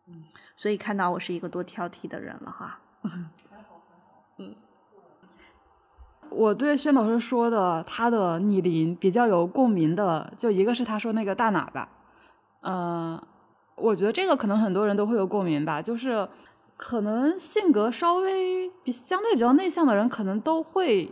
[0.07, 0.23] 嗯
[0.55, 2.79] 所以看到我是一个多挑剔的人了哈。
[3.01, 3.81] 还好。
[4.37, 4.55] 嗯，
[6.29, 11.87] 我对薛老师说的他的逆鳞比较有共鸣的，就一个是他说那个大喇叭，
[12.61, 13.21] 嗯，
[13.75, 16.27] 我觉得这个可能很多人都会有共鸣吧，就是
[16.77, 21.11] 可能性格稍微比相对比较内向的人，可能都会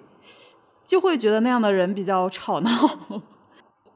[0.84, 2.70] 就会觉得那样的人比较吵闹。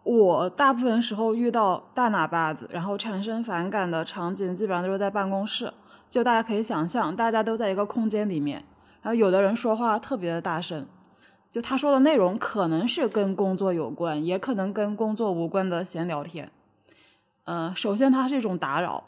[0.09, 5.73] 我大部分时候遇到大喇叭子，然后产生反感的场景，基本上都是在办公室。
[6.07, 8.63] 就大家可以想象，大家都在一个空间里面，
[9.01, 10.87] 然后有的人说话特别的大声，
[11.51, 16.49] 就他说的内容可能是跟工作有关，也可能跟工作无关的闲聊天。
[17.43, 19.03] 嗯，首先它是一种打扰，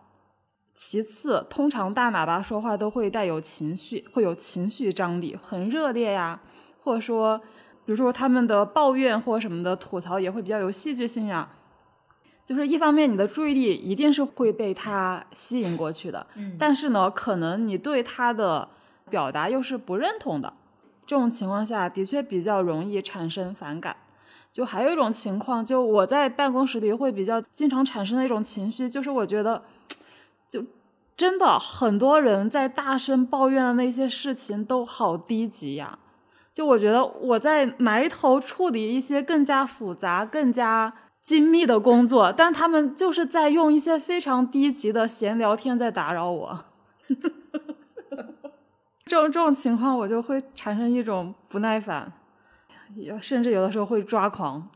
[0.76, 6.42] 其次，通常大喇叭说话都会带有情绪，会有情绪张力，很热烈呀，
[6.82, 7.40] 或者说。
[7.90, 11.50] 比如说他们的抱怨或什么的吐槽也会比较有戏剧性呀，
[12.46, 18.70] 就是一方面你的注意力一定是会被他吸引过去的，嗯，但是呢，可能你对他的
[19.10, 20.54] 表达又是不认同的，
[21.08, 23.96] 这种情况下的确比较容易产生反感。
[24.52, 29.64] 就还有一种情况，就我在办公室里会比较经常产生的一种情绪，就是我觉得，
[30.48, 30.64] 就
[31.18, 35.98] 真的很多人在大声抱怨的那些事情都好低级呀。
[36.60, 46.66] 就我觉得我在埋头处理一些更加复杂、更加精密的工作，但他们就是在用一些非常低级的闲聊天在打扰我。
[49.06, 52.12] 这种这种情况，我就会产生一种不耐烦。
[53.22, 54.68] 甚至有的时候会抓狂。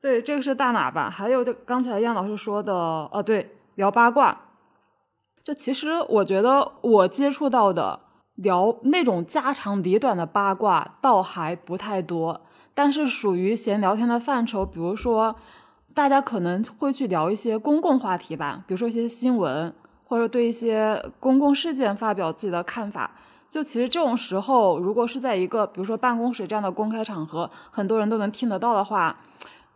[0.00, 1.10] 对，这个是大喇叭。
[1.10, 4.40] 还有就刚才燕老师说的，哦，对，聊八卦。
[5.42, 8.00] 就其实我觉得我接触到的
[8.36, 12.40] 聊那种家长里短的八卦倒还不太多，
[12.74, 14.66] 但是属于闲聊天的范畴。
[14.66, 15.36] 比如说，
[15.94, 19.72] 大家可能会去聊一些公共话题吧，比如说一些新闻，
[20.04, 23.12] 或者对一些公共事件发表自己的看法。
[23.48, 29.16] 就其实这种时候，如果是在一个比如说办公室这样的公开场合，很多人都能听得到的话，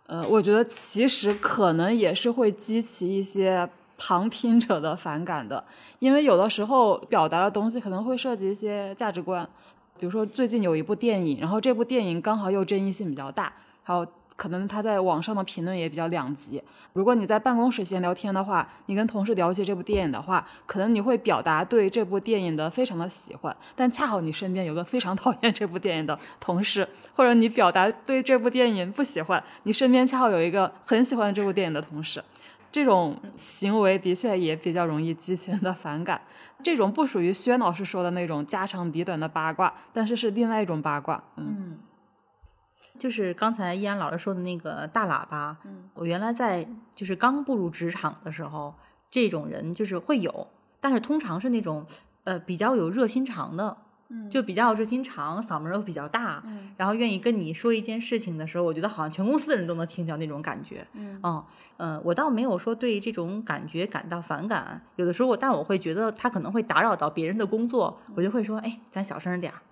[0.07, 5.63] 呃，我觉得其实可能也是会激起一些旁听者的反感的，
[5.99, 9.47] 因为有的时候表达的东西可能会涉及一些价值观，
[9.99, 13.53] 比如说最近有一部电影，然后这部电影刚好又争议性比较大，
[13.85, 14.11] 然后。
[14.39, 16.63] 可能他在网上的评论也比较两极。
[16.93, 32.23] 如果你在办公室闲聊天的话，你跟同事聊起这部电影的话，可能你会表达对这部电影的非常的喜欢，但恰好你身边有个非常讨厌这部电影的同事，或者你表达对这部电影不喜欢，你身边恰好有一个很喜欢这部电影的同事，
[32.71, 36.21] 这种行为的确也比较容易激起人的反感。
[36.63, 41.23] 这种不属于薛老师说的那种家长里短的八卦，但是是另外一种八卦。
[41.37, 41.79] 嗯。
[42.99, 48.75] 就是刚才依安老师说的那个大喇叭，嗯我原来在就是刚步入职场的时候，
[49.09, 50.49] 这种人就是会有，
[50.81, 51.87] 但是通常是那种
[52.25, 53.77] 呃比较有热心肠的，
[54.31, 56.43] 就比较热心肠，嗓门又比较大，
[56.77, 61.21] 然后愿意跟你说一件事情的时候，我觉得好像全公司的人都能听见那种感觉，嗯。
[61.77, 69.63] 嗯，我倒没有说对这种感觉感到反感，有的时候我，但我会觉得他可能会打扰到别人的工作，我就会说，哎，咱小声点儿，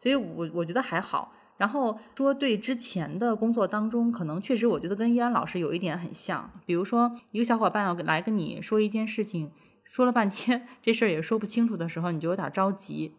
[0.00, 1.32] 所以我我觉得还好。
[1.56, 6.50] 然后说对之前的工作当中，可能确实我觉得跟依安老师有一点很像。
[6.66, 9.52] 比如说一个小伙伴要来跟你说一件事情，
[9.84, 13.14] 说了半天 这事儿也说不清楚的时候，你就有点着急，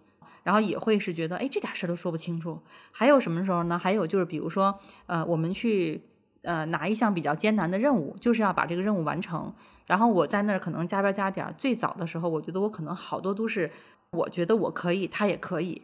[0.46, 2.62] 然后也会是觉得哎这点事儿都说不清楚。
[2.92, 3.80] 还有什么时候呢？
[3.80, 4.78] 还有就是比如说
[5.08, 6.04] 呃我们去
[6.44, 9.52] 呃拿一项比较艰难的任务，就是要把这个任务完成，
[9.88, 11.52] 然后我在那儿可能加班加点。
[11.58, 13.72] 最早的时候，我觉得我可能好多都是
[14.12, 15.82] 我觉得我可以，他也可以。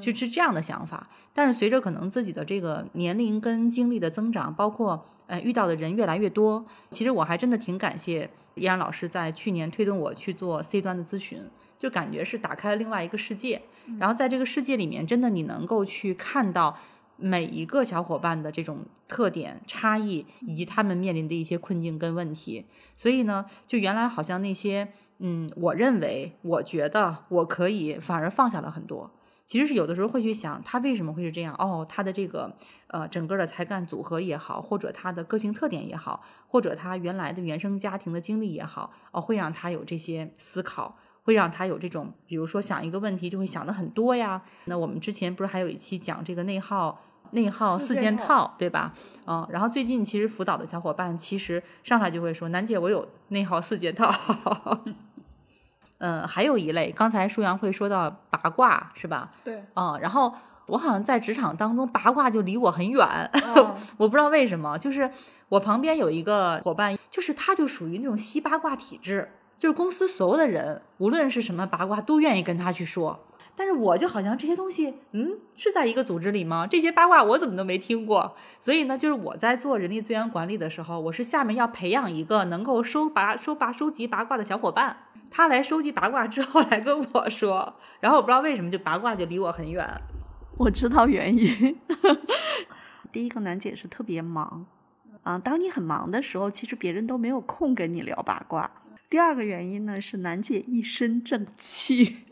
[0.00, 11.38] 就是这样的想法，但是随着可能自己的这个年龄跟经历的增长，包括呃遇到的人越来越多，其实我还真的挺感谢依然老师在去年推动我去做 C 端的咨询，
[11.84, 13.60] 就感觉是打开了另外一个世界。
[13.98, 16.78] 然后在这个世界里面，真的你能够去看到
[17.18, 22.64] 每一个小伙伴的这种特点、差异，以及他们面临的一些困境跟问题。
[22.96, 29.10] 所以呢，就原来好像那些嗯，我认为、我觉得我可以，反而放下了很多。
[29.44, 31.54] 其实是有的时候会去想，他为什么会是这样？
[31.58, 32.56] 哦，他的这个
[32.86, 44.40] 呃整个的才干组合也好，或者他的个性特点也好，或者他原来的原生家庭的经历也好，哦，会让他有这些思考，会让他有这种，比如说想一个问题就会想的很多呀。
[44.66, 47.00] 那我们之前不是还有一期讲这个内耗
[47.32, 48.92] 内耗四件套，对吧？
[49.26, 54.08] 嗯，然后最近其实辅导的小伙伴其实上来就会说，楠姐我有内耗四件套。
[55.98, 59.32] 嗯，还有一类，刚才舒阳会说到八卦，是吧？
[59.42, 60.32] 对，嗯，然后
[60.66, 63.30] 我好像在职场当中，八卦就离我很远，
[63.96, 65.10] 我不知道为什么，就是
[65.48, 73.26] 我旁边有一个伙伴，就是他就属于那种吸八卦体质，就是公司所有的人，无论是什么八卦，都愿意跟他去说。
[73.56, 76.66] 但是我就好像这些东西，嗯，是在一个组织里吗？
[76.66, 78.34] 这些八卦我怎么都没听过。
[78.58, 84.96] 所以呢，就是我在做人力资源管理的时候，我是下面要培养一个能够收八收八收集八卦的小伙伴，
[85.30, 87.76] 他来收集八卦之后来跟我说。
[88.00, 89.88] 然后我不知道为什么，就八卦就离我很远。
[90.58, 91.78] 我知道原因。
[93.12, 94.66] 第一个，楠姐是特别忙
[95.22, 98.68] 啊，当你很忙的时候，其实别人都没有空跟你聊八卦。
[99.08, 102.24] 第二个原因呢，是楠姐一身正气。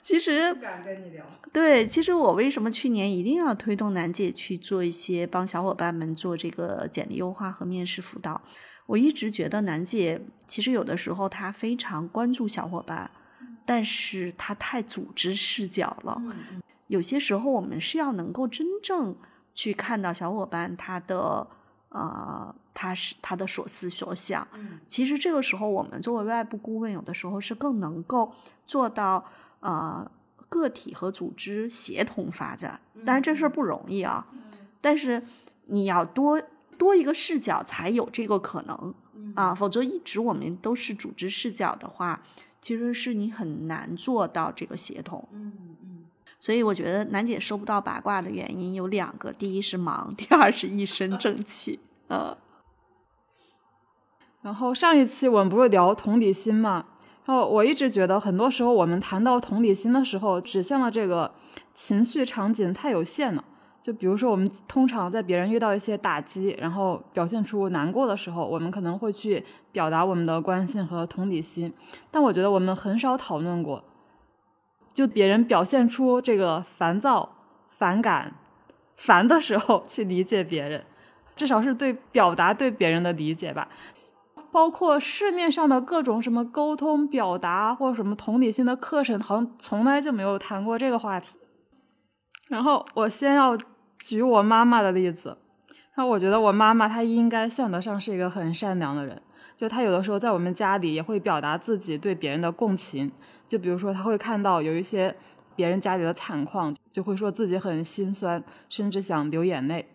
[0.00, 1.24] 其实，敢跟你聊。
[1.52, 8.40] 对，其实我为什么去年一定要推动楠姐去做一些帮小伙伴们做这个简历优化和面试辅导？
[8.86, 13.10] 我一直觉得楠姐其实有的时候她非常关注小伙伴，
[13.64, 16.20] 但是她太组织视角了。
[16.88, 19.16] 有些时候我们是要能够真正
[19.54, 21.46] 去看到小伙伴他的
[21.90, 22.54] 呃。
[22.74, 24.46] 他是他的所思所想，
[24.88, 28.32] 其实这个时候我们作为外部顾问，有的时候是更能够
[28.66, 29.24] 做到
[29.60, 30.10] 呃
[30.48, 32.80] 个体和组织协同发展。
[33.04, 34.26] 当然这事儿不容易啊，
[34.80, 35.22] 但是
[35.66, 36.40] 你要多
[36.78, 38.94] 多一个视角才有这个可能
[39.34, 42.22] 啊，否则一直我们都是组织视角的话，
[42.60, 45.28] 其实是你很难做到这个协同。
[45.32, 45.52] 嗯
[45.82, 46.04] 嗯，
[46.40, 51.78] 所以我觉得楠姐收不到八卦的原因有两个，第一是忙，第二是一身正气。
[52.08, 52.34] 嗯。
[54.42, 56.84] 然后上一期我们不是聊同理心嘛？
[57.24, 61.32] 然后我一直觉得，很多时候我们谈到同理心的时候，指向的这个
[61.72, 63.44] 情绪场景太有限了。
[63.80, 71.72] 就比如说，我们通常在别人遇到一些打击，然后表现出难过的时候，我们可能会去表达我们的关心和同理心。
[72.10, 73.84] 但我觉得我们很少讨论过，
[74.92, 77.28] 就别人表现出这个烦躁、
[77.76, 78.34] 反感、
[78.96, 80.84] 烦的时候，去理解别人，
[81.34, 83.68] 至少是对表达对别人的理解吧。
[84.52, 91.38] 包括市面上的各种什么沟通表达或者什么同理心的课程，好像从来就没有谈过这个话题。
[92.48, 93.56] 然后我先要
[93.98, 95.38] 举我妈妈的例子，
[95.94, 99.22] 然后我觉得我妈妈她应该算得上是一个很善良的人，
[99.56, 103.10] 就她有的时候在我们家里也会表达自己对别人的共情，
[103.48, 105.16] 就比如说她会看到有一些
[105.56, 109.88] 别人家里的惨况，就会说自己很心酸，甚至想流眼泪。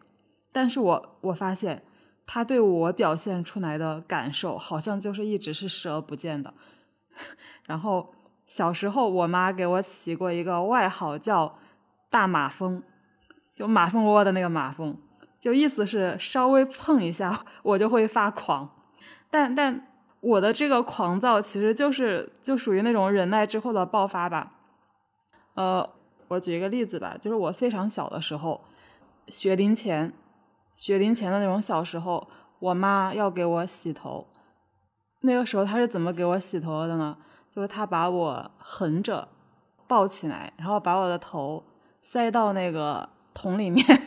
[0.51, 1.84] 但是我我发现。
[2.28, 6.53] 他对我表现出来的感受，好像就是一直是视而不见的。
[7.65, 8.13] 然后
[8.45, 11.57] 小时候，我妈给我起过一个外号，叫
[12.11, 12.84] “大马蜂”，
[13.55, 14.97] 就马蜂窝的那个马蜂，
[15.39, 18.69] 就意思是稍微碰一下我就会发狂。
[19.30, 19.88] 但但
[20.19, 24.51] 我的这个狂躁，其实就是就属于那种忍耐之后的爆发吧。
[25.53, 25.89] 呃，
[26.28, 28.65] 我举一个例子吧，就是我非常小的时候，
[29.30, 30.11] 学龄前。
[30.78, 32.25] 学龄前的那种小时候，
[32.59, 34.28] 我妈要给我洗头，
[35.21, 37.17] 那个时候她是怎么给我洗头的呢？
[37.49, 39.28] 就是她把我横着
[39.88, 41.63] 抱起来，然后把我的头
[42.03, 43.84] 塞到那个桶里面，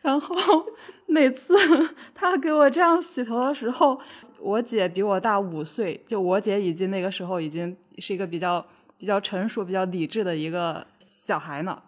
[0.00, 0.64] 然后
[1.06, 1.54] 每次
[2.14, 4.00] 她给我这样洗头的时候，
[4.40, 8.64] 我姐比我大五岁，就我姐已经那个时候已经是一个比较
[8.96, 11.82] 比较成熟、比较理智的一个小孩呢。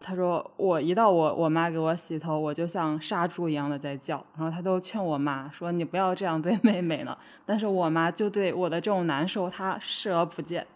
[0.00, 4.24] 他说：“我一到我我妈给我洗头，我就像杀猪一样的在叫。
[4.36, 10.66] 然后他都劝我妈说：‘你不要这样对妹妹了。’但是我妈就对我的这种难受，她视而不见。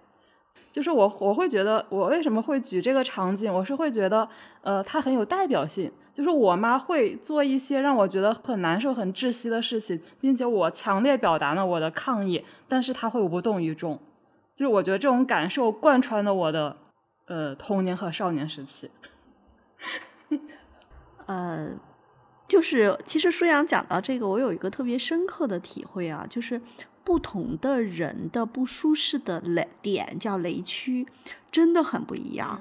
[0.70, 3.52] 就是我我会觉得，我为什么会举这个场景？
[3.52, 4.28] 我是会觉得，
[4.62, 5.90] 呃，它很有代表性。
[6.12, 13.98] 就是我妈会做一些让我觉得很难受、很窒息的事情，并且我强烈表达了我的抗议，但是她会无动于衷。
[14.54, 16.76] 就是我觉得这种感受贯穿了我的
[17.26, 18.90] 呃童年和少年时期。”
[21.26, 21.78] 呃，
[22.48, 26.60] 就是其实舒阳讲到这个，我有一个特别深刻的体会啊，就是
[27.04, 31.06] 不同的人的不舒适的雷点叫雷区，
[31.50, 32.60] 真的很不一样。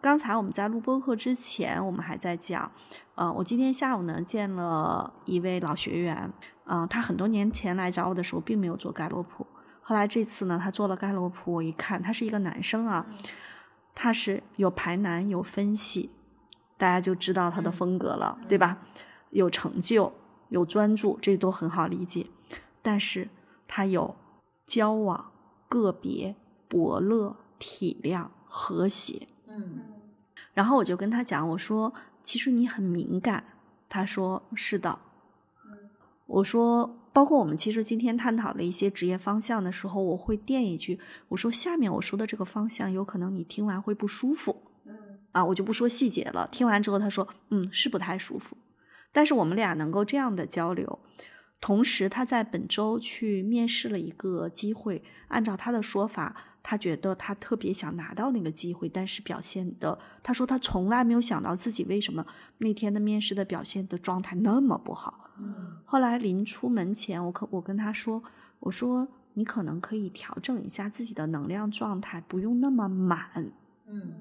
[0.00, 2.72] 刚才我们在录播课之前，我们还在讲，
[3.14, 6.32] 呃，我今天下午呢见了一位老学员，
[6.64, 9.46] 嗯，他很多年前来找我的时候并没有做盖洛普，
[9.80, 13.06] 后来这次呢他做了盖洛普，我一看他是一个男生啊，
[13.94, 16.10] 他是有排男有分析。
[16.82, 18.82] 大家就知道他的风格了，对吧？
[19.30, 20.12] 有成就，
[20.48, 22.26] 有专注，这都很好理解。
[22.82, 23.28] 但是
[23.68, 24.16] 他有
[24.66, 25.30] 交往、
[25.68, 26.34] 个别、
[26.66, 29.28] 伯乐、体谅、和谐。
[29.46, 29.82] 嗯。
[30.54, 33.44] 然后我就跟他讲，我说：“其实你很敏感。”
[33.88, 34.98] 他说：“是的。”
[36.26, 44.62] 我说：“包括我们其实今天探讨了一些职业方向的时候，我会垫一句，我说下面我说的这个方向，有可能你听完会不舒服。”
[45.32, 46.48] 啊，我就不说细节了。
[46.52, 48.56] 听完之后，他说：“嗯，是不太舒服。”
[49.12, 51.00] 但是我们俩能够这样的交流，
[51.60, 55.02] 同时他在本周去面试了一个机会。
[55.28, 62.26] 按照他的说法，他觉得他特别想拿到那个机会，但是表现的，他说他从来没有想到自己为什么
[62.58, 65.30] 那天的面试的表现的状态那么不好。
[65.38, 65.78] 嗯。
[65.84, 68.22] 后来临出门前，我可我跟他说
[68.60, 73.52] ：“我说你可能可以调整一下自己的能量状态，不用那么满。”
[73.86, 74.14] 嗯。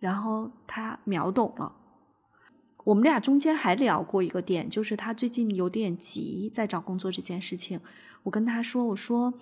[0.00, 1.76] 然后他秒懂了，
[2.84, 7.78] 我们俩中间还聊过一个点，就是他最近有点急，在找工作这件事情。
[8.22, 9.34] 我跟他说：“我说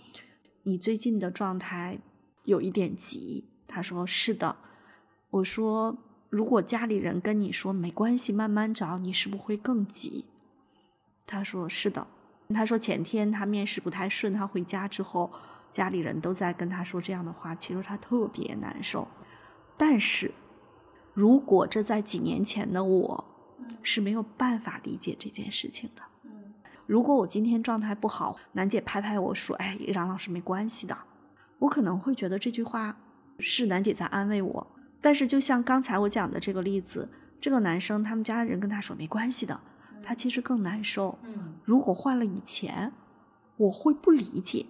[0.64, 2.00] 你最近的状态
[2.42, 4.56] 有一点急。”他说：“是的。”
[5.30, 5.96] 我说
[6.28, 10.24] ：“如果家里人跟你说没关系，慢慢找，你是不是会更急？”
[11.24, 12.08] 他说：“是的。”
[12.52, 15.30] 他说前天他面试不太顺，他回家之后，
[15.70, 19.06] 家里人都在跟他说这样的话，其实他特别难受，
[19.76, 20.32] 但是。
[21.18, 23.24] 如果这在几年前的我
[23.82, 26.02] 是没有办法理解这件事情的。
[26.86, 30.96] 如果我今天状态不好，楠姐拍拍我说：“哎，杨老师没关系的。”
[31.58, 32.96] 我可能会觉得这句话
[33.40, 34.66] 是楠姐在安慰我。
[35.00, 37.08] 但是就像刚才我讲的这个例子，
[37.40, 39.60] 这个男生他们家人跟他说没关系的，
[40.00, 41.18] 他其实更难受。
[41.64, 42.92] 如果换了以前，
[43.56, 44.66] 我会不理解。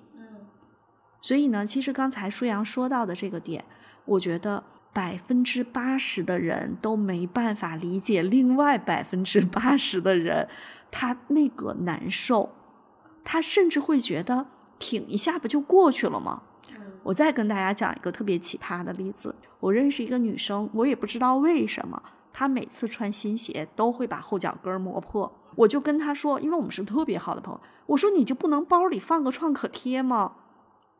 [1.20, 3.66] 所以呢，其实刚才舒阳说到的这个点，
[4.06, 10.48] 我觉得百分之八十的人都没办法理解另外百分之八十的人
[10.90, 12.54] 他那个难受，
[13.24, 14.46] 他甚至会觉得
[14.78, 16.42] 挺一下不就过去了吗？
[17.04, 25.32] 我再跟大家讲一个特别奇葩的例子，我认识一个女生，我也不知道为什么，她每次穿新鞋都会把后脚跟磨破。
[25.56, 30.32] 我就跟她说，因为我们是特别好的朋友，我说你就不能包里放个创可贴吗？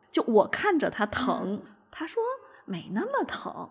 [0.09, 1.61] 就我看着她疼，
[1.91, 2.23] 她说
[2.65, 3.69] 没那么疼，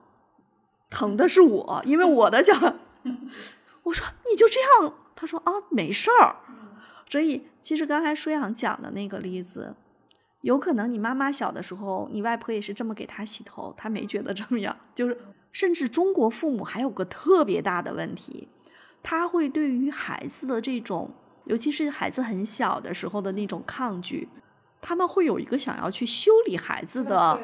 [0.90, 2.54] 疼的是我，因为我的脚。
[3.84, 6.36] 我说你就这样，他说啊没事儿。
[7.08, 9.74] 所以其实刚才舒阳讲的那个例子，
[10.42, 14.76] 有可能你妈妈小的时候，你外婆也是这么给她洗头，她没觉得这么样。
[14.94, 15.16] 就是
[15.50, 18.48] 甚至中国父母还有个特别大的问题，
[19.02, 21.10] 他会对于孩子的这种，
[21.44, 24.28] 尤其是孩子很小的时候的那种抗拒，
[24.82, 27.40] 他们会有一个想要去修理孩子的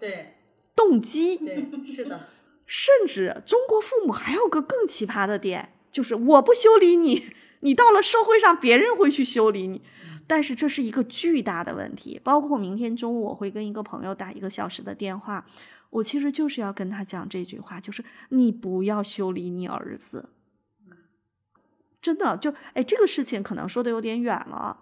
[0.00, 0.34] 对
[0.74, 1.36] 动机。
[1.36, 2.28] 对是的，
[2.66, 9.82] 甚至中国父母还有个更奇葩的点，就是我不修理你， 你到了社会上，别人会去修理你。
[10.26, 15.44] 但是这是一个巨大的问题，包括明天中午我会跟一个朋友打一个小时的电话，
[15.90, 20.30] 我其实就是要跟他讲这句话，就是你不要修理你儿子。
[22.00, 24.78] 真的，就哎，这个事情可能说的有点远了。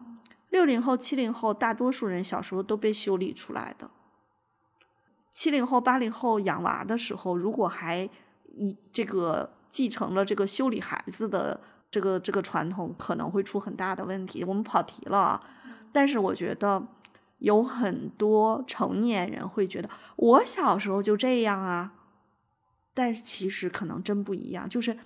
[0.51, 3.91] 六零后、七零后，大多数人小时候都被修理出来的。
[5.33, 8.09] 七零后、八零后养娃的时候，如果还
[8.55, 11.59] 一这个继承了这个修理孩子的
[11.91, 14.45] 这个这个传统，可能会出很大的问题。
[14.45, 15.43] 我们跑题了啊，
[15.91, 16.87] 但是我觉得
[17.39, 21.95] 有很多成年人会觉得我小时候就这样啊，
[22.93, 24.69] 但其实可能真不一样。
[24.69, 24.99] 就是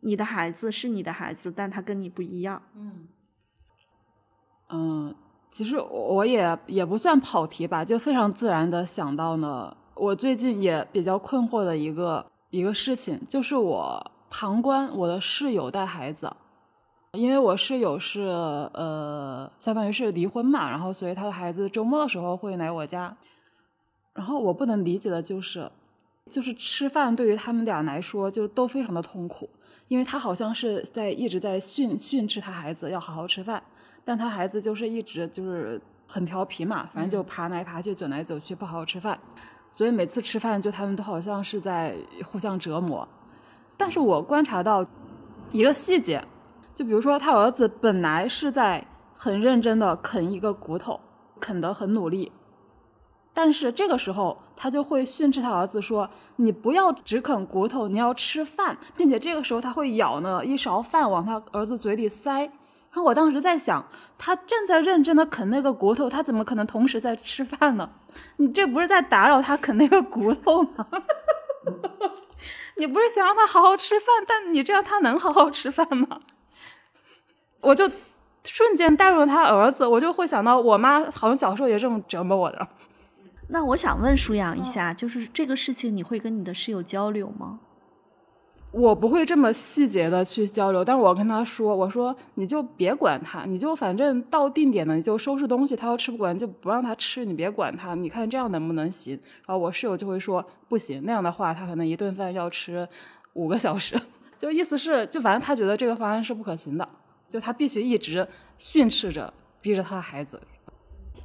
[0.00, 2.62] 你的孩子是你的孩子，但他跟你不一样。
[2.74, 3.06] 嗯
[4.70, 5.14] 嗯，
[5.50, 16.30] 其实我也也不算跑题吧，就非常自然的想到呢，我最近也比较困惑的一个一个事情，就是我旁观我的室友带孩子，
[17.12, 18.20] 因为我室友是
[18.74, 23.16] 呃，相当于是离婚嘛，然后所以他的孩子周末的时候会来我家，
[24.12, 25.70] 然后我不能理解的就是，
[26.30, 29.48] 就是吃饭对于他们俩来说就都非常的痛苦，
[29.88, 33.62] 因为他好像是在一直在训训斥他孩子要好好吃饭。
[34.04, 39.18] 但他孩子就是一直就是很调皮嘛，反正就爬来爬去，走来走去，不好好吃饭，
[39.70, 41.94] 所以每次吃饭就他们都好像是在
[42.24, 43.06] 互相折磨。
[43.76, 44.84] 但是我观察到
[45.52, 46.24] 一个细节，
[46.74, 50.98] 就比如说他儿子本来是在很认真的啃一个骨头，
[51.38, 52.32] 啃得很努力，
[53.34, 62.50] 但是这个时候他就会训斥他儿子说：“你不要只啃骨头，你要吃饭，并且这个时候他会舀呢一勺饭往他儿子嘴里塞。”
[62.90, 63.86] 然后我当时在想，
[64.16, 67.90] 他正在认真的啃那个骨头，他怎么可能同时在吃饭呢？
[68.38, 70.86] 你这不是在打扰他啃那个骨头吗？
[72.76, 76.20] 你不是想让他好好吃饭，但你这样他能好好吃饭吗？
[77.60, 77.90] 我就
[78.44, 82.68] 瞬间带入了他儿子，我就会想到我妈好像小时候也这么折磨我的。
[83.48, 87.60] 那我想问舒阳一下，就是这个事情，你会跟你的室友交流吗？
[88.70, 99.18] 我不会这么细节的去交流，但是我跟他说，我说你就别管他，你就反正到定点了你就收拾东西，他要吃不完就不让他吃，你别管他，你看这样能不能行？
[99.46, 102.86] 然后我室友就会说不行，那样的话他可能一顿饭要吃
[103.32, 103.98] 五个小时，
[104.36, 106.86] 就意思是就反正他觉得这个方案是不可行的，
[107.30, 110.38] 就他必须一直训斥着，逼着他的孩子。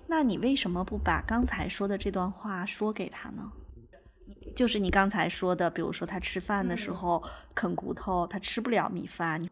[0.07, 3.51] 那你为什么不把刚才说的这段话说给他呢？
[4.55, 7.21] 就是你刚才说的，比如说他吃饭的时候
[7.55, 9.47] 啃骨头，他吃不了米饭，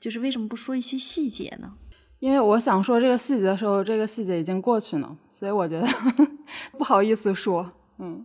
[0.00, 1.74] 就是为什么不说一些细节呢？
[2.18, 5.86] 因为我想说这个细节的时候，这个细节已经过去了，所以我觉得
[6.78, 7.72] 不好意思说。
[7.98, 8.24] 嗯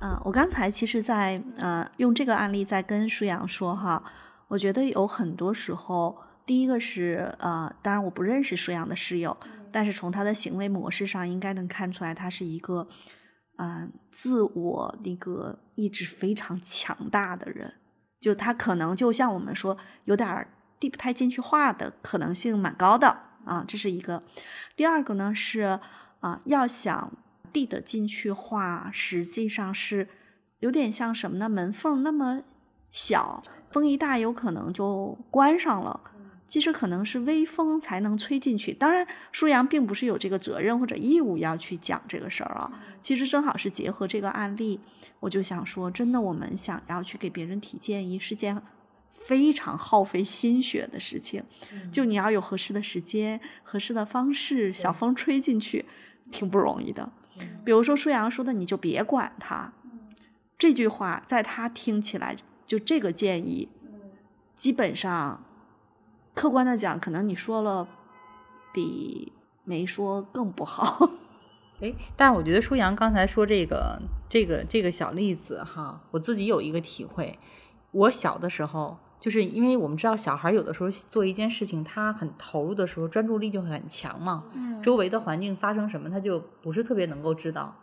[0.00, 4.02] 啊、我刚才其实在，呃用这个案例在跟舒阳说哈，
[4.48, 9.36] 我觉得有很多时候，第一个是呃，当然我不认识舒阳的室友，
[9.70, 12.88] 但是从他的行为模式上应该能看出来，他是一个
[13.56, 17.74] 嗯、自我那个意志非常强大的人，
[18.20, 20.48] 就他可能就像我们说有点
[20.80, 24.22] 递不太进去话的可能性蛮高的啊，这是一个。
[24.74, 25.78] 第二个呢是
[26.20, 27.12] 啊、要想
[27.52, 30.08] 递得进去话，实际上是
[30.60, 31.48] 有点像什么呢？
[31.48, 32.42] 门缝那么
[32.90, 36.00] 小，风一大有可能就关上了。
[36.52, 38.74] 其实可能是微风才能吹进去。
[38.74, 42.70] 当然，舒阳并不是有这个责任或者义务要去讲这个事儿啊。
[43.00, 44.78] 其实正好是结合这个案例，
[45.20, 48.60] 我就想说，真的，我们想要去给别人提建议是件
[49.08, 51.42] 非常耗费心血的事情。
[51.90, 55.86] 就你要有合适的时间、合适的方式，小风吹进去，
[56.30, 57.10] 挺不容易的。
[57.64, 59.72] 比如说舒阳说的，你就别管他。
[60.58, 62.36] 这句话在他听起来，
[62.66, 63.70] 就这个建议，
[64.54, 65.42] 基本上。
[66.34, 67.86] 客观的讲，可能你说了
[68.72, 69.32] 比
[69.64, 71.10] 没说更不好。
[71.80, 77.38] 哎，但是我觉得舒阳刚才说这个这个这个小例子哈，我自己有一个体会。
[77.90, 84.44] 我小的时候，就是因为我们知道小孩有的时候做一件事情，他很投入的时候，专注力就会很强嘛。
[84.54, 84.80] 嗯。
[84.80, 87.76] 周围的环境发生什么，他就不是特别能够知道。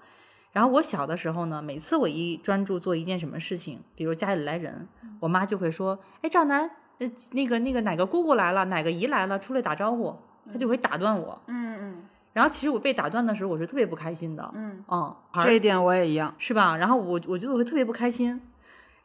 [0.52, 4.88] 然后我小的时候呢，每次我一专注做一件什么事情，比如家里来人，
[5.20, 10.16] 我妈就会说：“哎，赵楠。”呃，那个那个哪个姑姑来了，哪个姨来了，出来打招呼，
[10.52, 11.42] 他就会打断我。
[11.48, 12.04] 嗯嗯。
[12.32, 14.52] 然后其实我被打断的时候，我是特别不开心的。
[14.54, 16.78] 嗯嗯，这一点我也一样，是吧？
[16.78, 18.40] 然后我我觉得我会特别不开心。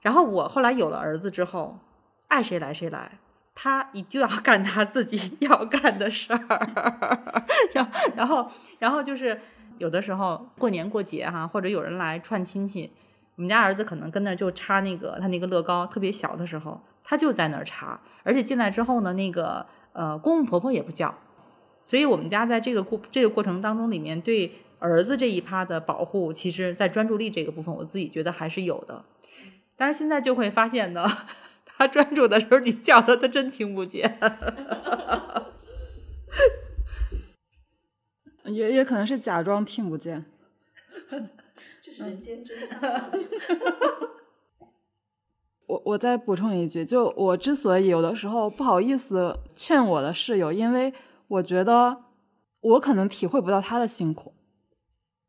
[0.02, 1.78] 然后我后来有了儿子之后，
[2.28, 3.18] 爱谁来谁来，
[3.54, 6.38] 他你就要干他自己 要干的事儿。
[7.72, 9.40] 然后然后然后就是
[9.78, 12.92] 有的时候过年过节哈，或者有人来串亲戚，
[13.36, 16.80] 我们家儿子可能跟那就插那个他那个乐高，特别小的时候。
[17.04, 21.16] 他就在那儿查，而且进来之后呢，那个呃公公婆婆也不叫，
[21.84, 29.04] 所以我们家在这个过这个过程当中里面，对儿子这一趴的保护，其实在专注力这个部分，我自己觉得还是有的。
[29.76, 31.06] 但是现在就会发现呢，
[31.66, 34.18] 他专注的时候，你叫他，他真听不见。
[38.44, 40.24] 也也可能是假装听不见。
[41.82, 42.78] 这是人间真相。
[45.66, 50.92] 我我再补充一句，就我之所以有的时候不好意思劝我的室友，因为
[51.28, 52.04] 我觉得
[52.60, 54.34] 我可能体会不到他的辛苦。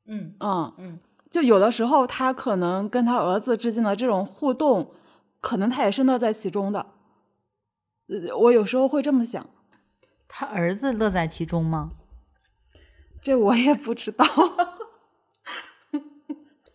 [0.07, 0.99] 嗯嗯嗯，
[1.31, 4.91] 就有的时候他可能跟他儿子之间的这种互动，
[5.39, 6.85] 可能他也是乐在其中的。
[8.07, 9.49] 呃，我有时候会这么想，
[10.27, 11.91] 他儿子乐在其中吗？
[13.21, 14.25] 这我也不知道。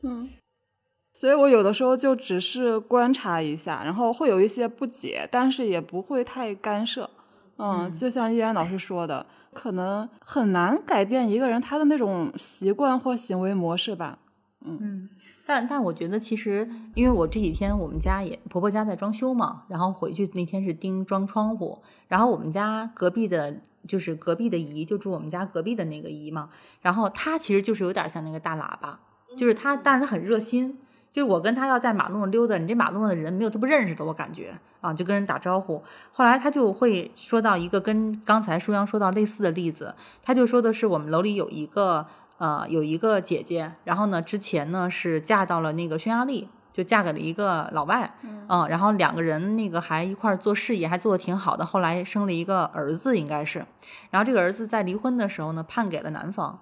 [0.03, 0.31] 嗯。
[1.21, 7.11] 所以我有的时候就只是观察一下，然后会有一些不解，但是也不会太干涉。
[7.59, 14.19] 嗯，就像依然老师说的，可能很难改变一个人他的那种习惯或行为模式吧。
[14.65, 15.09] 嗯嗯，
[15.45, 26.49] 但但我觉得其实，因为我这几天我们家也婆婆家在装修嘛，然后回去那天是钉装窗户，然后我们家隔壁的，就是隔壁的姨就住我们家隔壁的那个姨嘛，
[26.81, 28.99] 然后她其实就是有点像那个大喇叭，
[29.37, 30.79] 就是她，但是她很热心。
[31.11, 35.83] 就我跟他要在马路上溜达，你这马路上的人没有他不认识的，我感觉啊，就跟人打招呼。
[36.13, 42.07] 后来他就会说到一个跟刚才舒阳说到类似的例子，他就说的是我们楼里有一个
[42.39, 51.67] 呃有一个姐姐，然后呢之前呢是嫁到了那个匈牙利，就嫁给了一个老外，嗯，然后两个人那个还一块做事业，还做的挺好的。
[51.67, 53.67] 后来生了一个儿子，应该是，
[54.11, 56.61] 然后这个儿子在离婚的时候呢判给了男方。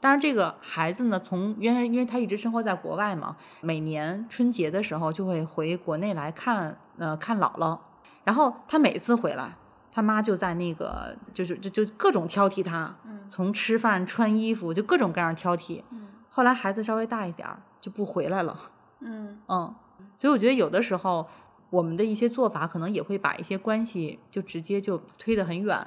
[0.00, 7.78] 当然，这个孩子呢，从因为因为他一直生活在国外嘛，每年春节的时候就会回国内来看，呃，看姥姥。
[8.24, 9.52] 然后他每次回来，
[9.92, 12.94] 他妈就在那个，就是就就各种挑剔他，
[13.28, 15.82] 从吃饭、穿衣服就各种各样挑剔。
[16.30, 18.58] 后来孩子稍微大一点儿，就不回来了。
[19.00, 19.74] 嗯嗯，
[20.16, 21.26] 所以我觉得有的时候
[21.68, 25.86] 我们的一些做法，可能也会把一些关系就直接就推得很远。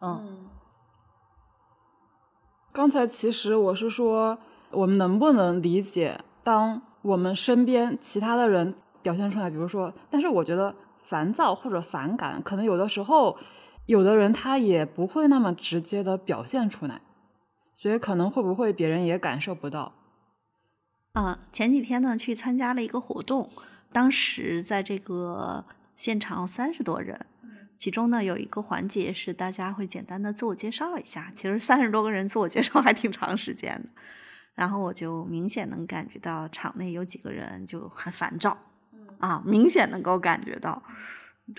[0.00, 0.48] 嗯。
[2.72, 4.38] 刚才其实我是说，
[4.70, 13.36] 我们能不能理解，当我们身边其他的人表现出来，比如说，但是我觉得烦躁或者反感，可能有的时候，
[13.84, 17.02] 有的人他也不会那么直接的表现出来，
[17.74, 19.92] 所以可能会不会别人也感受不到？
[21.12, 23.50] 嗯，前几天呢去参加了一个活动，
[23.92, 27.26] 当时在这个现场三十多人。
[27.76, 33.88] 其中呢有一个环节是大家会简单的自我介绍一下，其实三十多个人自我介绍还挺长时间的，
[34.54, 38.56] 然后我就明显能感觉到场内有几个人就很烦躁，
[39.18, 40.80] 啊，明显能够感觉到，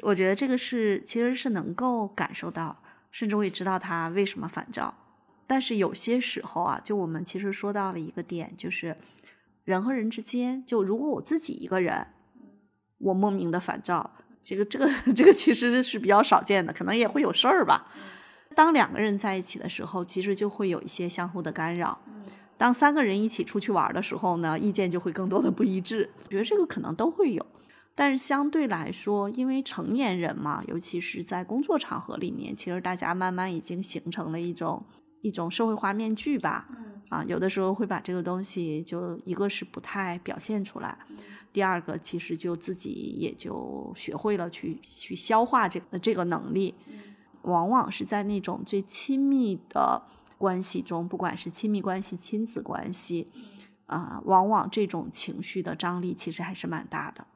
[0.01, 4.95] 我觉得这个是其实是能够感受到，甚至我也知道他为什么烦躁，
[5.45, 8.95] 但是有些时候啊，就我们其实说到了一个点，就是
[9.66, 12.07] 人和人之间，就如果我自己一个人，
[12.99, 14.16] 我莫名的烦躁。
[14.43, 17.87] 这个这个 这个其实是比较少见的，可能也会有事儿吧。
[18.53, 21.99] 当两个人在一起的时候，其实就会有一些相互的干扰。
[22.57, 26.09] 当三个人一起出去玩的时候呢，意见就会更多的不一致。
[26.23, 27.43] 我觉得这个可能都会有。
[27.95, 34.83] 但是相对来说，因为成年人嘛，尤其是在工作场合里面，其实大家慢慢已经形成了一种
[35.21, 36.67] 一种社会化面具吧。
[37.09, 40.97] 啊，有的时候会把这个东西，就一个是不太表现出来，
[41.53, 42.89] 第二个其实就自己
[43.19, 46.75] 也就学会了去去消化这个这个能力。
[47.43, 50.01] 往往是在那种最亲密的
[50.37, 53.29] 关系中，不管是亲密关系、亲子关系，
[53.85, 57.27] 啊、往往这种情绪的张力其实还是蛮大的。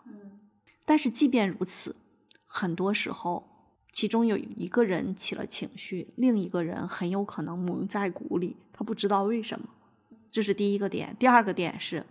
[0.86, 1.97] 但是即便如此，
[2.45, 3.49] 很多时候，
[3.91, 9.68] 其中有一个人起了情绪，另一个人很有可能蒙在鼓里，他不知道为什么。
[10.32, 11.13] 这是第一个点。
[11.20, 12.05] 第二个点是，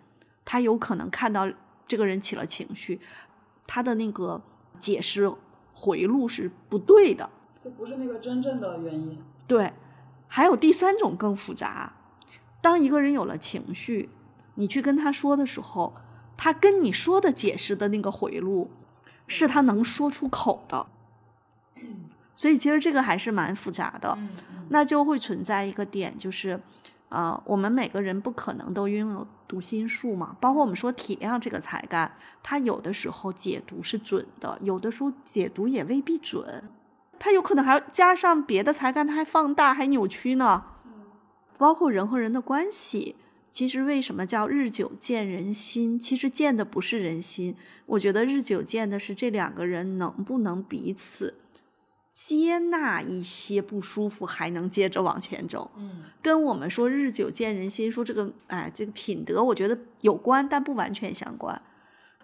[0.44, 1.50] 他有可能看到
[1.86, 3.00] 这个人起了情绪，
[3.66, 4.42] 他的那个
[4.78, 5.32] 解释
[5.72, 7.30] 回路是不对的。
[7.62, 9.18] 这不是那个真正的原因。
[9.46, 9.72] 对，
[10.26, 11.94] 还有第三种更复杂。
[12.60, 14.10] 当一个人有了情绪，
[14.56, 15.94] 你去跟他说的时候，
[16.36, 18.70] 他跟你说的解释的那个回路，
[19.26, 20.86] 是他能说出口的。
[22.34, 24.18] 所以其实这个还是蛮复杂的，
[24.68, 26.60] 那就会存在一个点，就是，
[27.08, 30.36] 呃，我们每个人不可能都拥有读心术嘛。
[30.40, 36.64] 包括我们说体谅这个才干，它有的时候解读是准的，有的时候解读也未必准。
[37.18, 40.64] 它有可能还要加上别的才干，它还放大还扭曲呢。
[41.56, 43.16] 包括人和人的关系，
[43.50, 45.98] 其实为什么叫日久见人心？
[45.98, 51.34] 其实见的不是人心，我觉得日久见的是这两个人能不能彼此
[52.16, 55.70] 接纳一些不舒服，还能接着往前走。
[55.76, 61.60] 嗯跟我们说日久见人心，说这个哎，这个品德，我觉得有关，但不完全相关。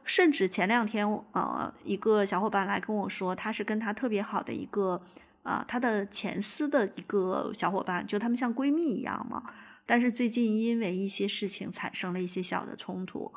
[0.03, 5.03] 甚至前两天，呃，一个小伙伴来跟我说，他是跟他特别好的一个，
[5.43, 9.43] 啊、他的前司的一个小伙伴，就他们像闺蜜一样嘛。
[9.84, 13.30] 但是最近因为一些事情产生了一些小的冲突，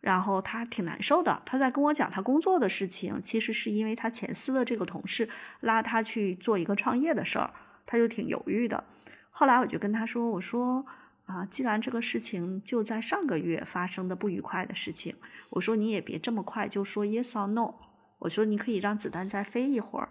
[0.00, 1.42] 然后他挺难受的。
[1.44, 5.28] 他在跟我讲他工作的事情，其实是因为他前司的这个同事
[5.60, 7.52] 拉他去做一个创业的事儿，
[7.86, 8.84] 他就挺犹豫的。
[9.30, 10.84] 后来我就跟他说：“我说
[11.26, 15.14] 啊，既然这个事情就在上个月发生的不愉快的事情，
[15.50, 17.74] 我说你也别这么快就说 yes or no，
[18.20, 20.08] 我说你可以让子弹再飞一会儿。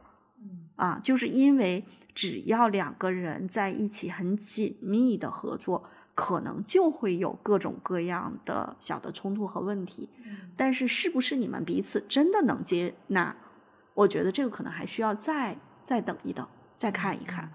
[0.78, 1.84] 啊，就是因为
[2.16, 10.10] 只要两个人在一起很紧密的合作，可能就会有各种各样的小的冲突和问题。
[10.58, 13.38] 但是是不是你们彼此真的能接纳？
[13.94, 16.46] 我觉得这个可能还需要再再等一等，
[16.76, 17.54] 再看一看。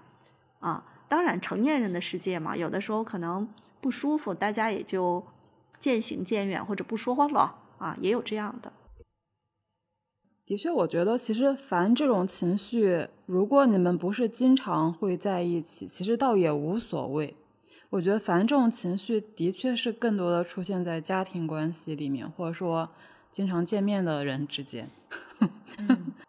[0.59, 3.47] 啊，当然成年人的世界嘛，有的时候可能
[3.79, 5.23] 不舒服，大家也就
[5.79, 8.73] 渐行渐远或者不说话了啊，也有这样的。
[10.43, 17.35] 的确，我觉得其实凡这种情绪，如果你们不是经常会在一起，其实倒也无所谓。
[17.95, 22.89] 我觉得烦这种情绪的确是更多的出现在家庭关系里面，或者说
[23.31, 24.89] 经常见面的人之间。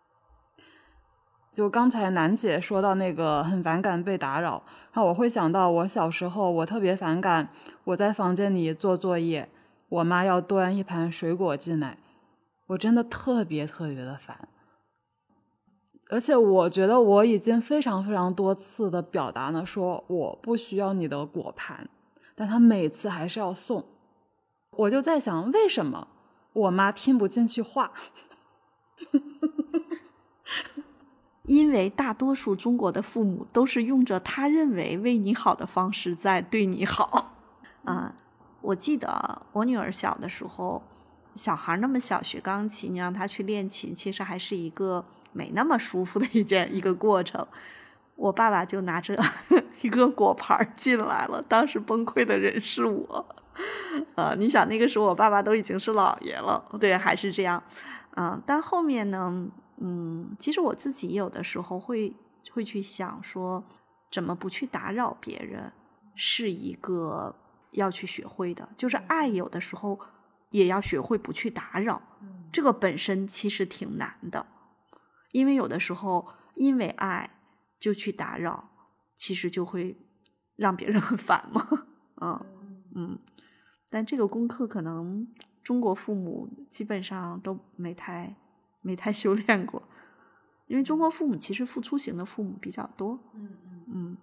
[1.53, 4.63] 就刚才楠姐说到那个很反感被打扰，
[4.93, 7.49] 然后我会想到我小时候，我特别反感
[7.83, 9.49] 我在房间里做作业，
[9.89, 11.99] 我妈要端一盘水果进来，
[12.69, 14.49] 我真的特别特别的烦。
[16.09, 21.89] 而且我觉得我已经非常非常多次的表达了，说我不需要你的果盘，
[22.35, 23.85] 但她每次还是要送。
[24.71, 26.09] 我就在想，为什么
[26.53, 27.93] 我妈听不进去话？
[31.45, 37.33] 因为大多数中国的父母都是用着他认为为你好的方式在对你好
[37.85, 38.15] 啊。
[38.63, 40.83] 我记得我女儿小的时候，
[41.37, 45.05] 小孩那么小学钢琴，你让她去练琴，其实还是一个
[45.37, 47.47] 没那么舒服的一件一个过程。
[48.17, 49.15] 我爸爸就拿着
[49.83, 53.27] 一个果盘进来了，当时崩溃的人是我。
[54.15, 57.63] 呃，你想那个时候我爸爸都已经是老爷了，对，还是这样。
[58.17, 59.47] 嗯、但后面呢，
[59.79, 62.15] 嗯，其实我自己有的时候会
[62.51, 63.63] 会去想说，
[64.11, 65.71] 怎么不去打扰别人，
[66.15, 67.35] 是一个
[67.73, 68.67] 要去学会的。
[68.79, 69.99] 就是爱有的时候
[70.51, 72.01] 也要学会不去打扰，
[72.51, 74.47] 这个本身其实挺难的，
[75.37, 77.39] 因为有的时候因为爱
[77.79, 78.71] 就去打扰，
[79.15, 79.95] 其实就会
[80.57, 81.69] 让别人很烦嘛。
[82.23, 82.47] 嗯
[82.95, 83.19] 嗯，
[83.91, 85.29] 但这个功课可能
[85.63, 88.35] 中国父母基本上都没太
[88.81, 89.83] 没太修炼过，
[90.69, 93.21] 因为中国父母其实付出型的父母比较多。
[93.35, 93.59] 嗯
[93.89, 94.17] 嗯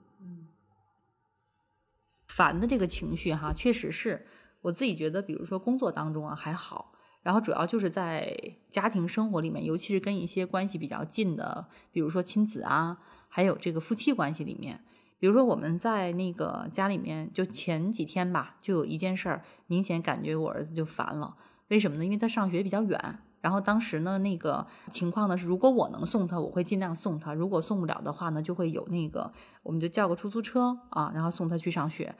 [2.25, 4.25] 烦的这个情绪哈，确实是
[4.61, 6.91] 我自己觉得，比如说工作当中啊还好，
[7.23, 8.37] 然后主要就是在
[8.69, 14.83] 家庭生活里面，尤其是跟一些关系比较近的，比如说亲子啊，还有这个夫妻关系里面，
[15.19, 21.35] 比如说我们在那个家里面，就前几天吧，就有一件事儿，明显感觉我儿子就烦了。
[21.69, 22.03] 为什么呢？
[22.03, 29.31] 因为他上学比较远，然后当时呢，那个情况呢是，如果我能送他，我会尽量送他；如果送不了的话呢，就会有那个，
[29.63, 32.15] 我们就叫个出租车啊，然后送他去上学。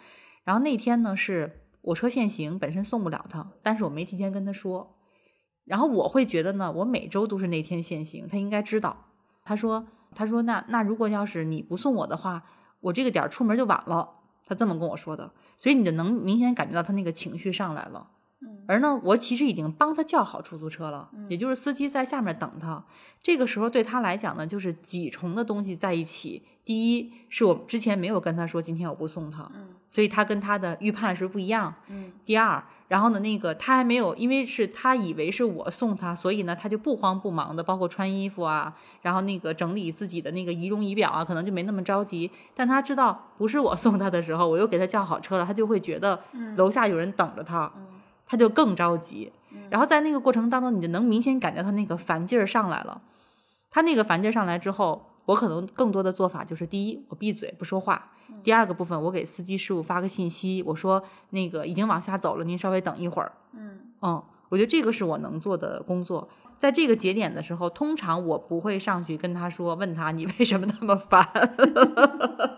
[0.45, 4.95] 然后那天呢，是我车限行，本身送不了他，但是我没提前跟他说。
[5.65, 9.05] 然后我会觉得呢，我每周都是那天限行，他应该知道。
[9.43, 12.43] 他说，他说那那如果要是你不送我的话，
[12.79, 14.09] 我这个点儿出门就晚了。
[14.45, 18.09] 他这么跟我说的，所以你就能明显感觉到他那个情绪上来了。
[18.65, 22.83] 而呢，我其实已经帮他叫好出租车了，也就是司机在下面等他。
[23.21, 26.41] 这个时候对他来讲呢，就是几重的东西在一起。
[26.63, 29.51] 第一，是我之前没有跟他说今天我不送他，
[29.89, 31.73] 所以他跟他的预判是不一样。
[32.23, 42.31] 第二，然后呢，那个他还没有，因为是他以为是我送他，所以呢，他就不慌不忙的，包括穿衣服啊，然后那个整理自己的那个仪容仪表啊，可能就没那么着急。
[42.55, 46.17] 但他知道不是我送他的时候，我又给他叫好车了，他就会觉得
[46.55, 47.69] 楼下有人等着他。
[48.33, 49.31] 他就更着急，
[49.69, 52.99] 然后在那个过程当中，你就能明显感觉他那个烦劲儿上来了。
[53.69, 57.93] 他那个烦劲儿上来之后，我可能更多的做法就是：第一，我闭嘴不说话；
[58.41, 63.31] 第二个部分，我给司机师傅发个信息，我说那个已经往下走了，您稍微等一会儿。
[63.53, 66.27] 嗯嗯，我觉得这个是我能做的工作。
[66.57, 71.23] 在这个节点的时候，通常我不会上去跟他说，问他你为什么那么烦。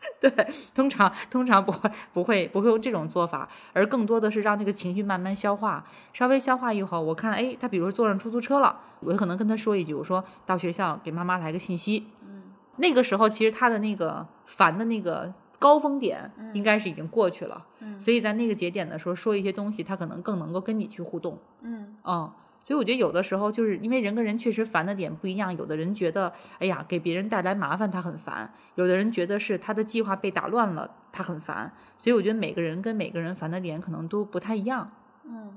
[0.20, 0.30] 对，
[0.74, 12.06] 通常通常不会不会不会用这种做法，而更多的是让这个情绪慢慢消化，稍微消化一会儿，我看哎，他比如坐上出租车了，我可能跟他说一句，我说到学校给妈妈来个信息。
[12.26, 12.42] 嗯，
[12.76, 17.66] 那个时候其实他的那个烦的那个高峰点应该是已经过去了。
[17.80, 21.38] 嗯，所以在那个节点的时候说一些东西，他可能更能够跟你去互动。
[21.60, 22.32] 嗯，嗯。
[22.62, 31.72] 所以我觉得有的时候就是因为人跟人确实烦的点不一样，有的人觉得哎呀给别人带来麻烦他很烦，有的人觉得是他的计划被打乱了他很烦。
[31.98, 34.90] 所以我觉得每个人跟每个人烦的点可能都不太一样。
[35.24, 35.56] 嗯，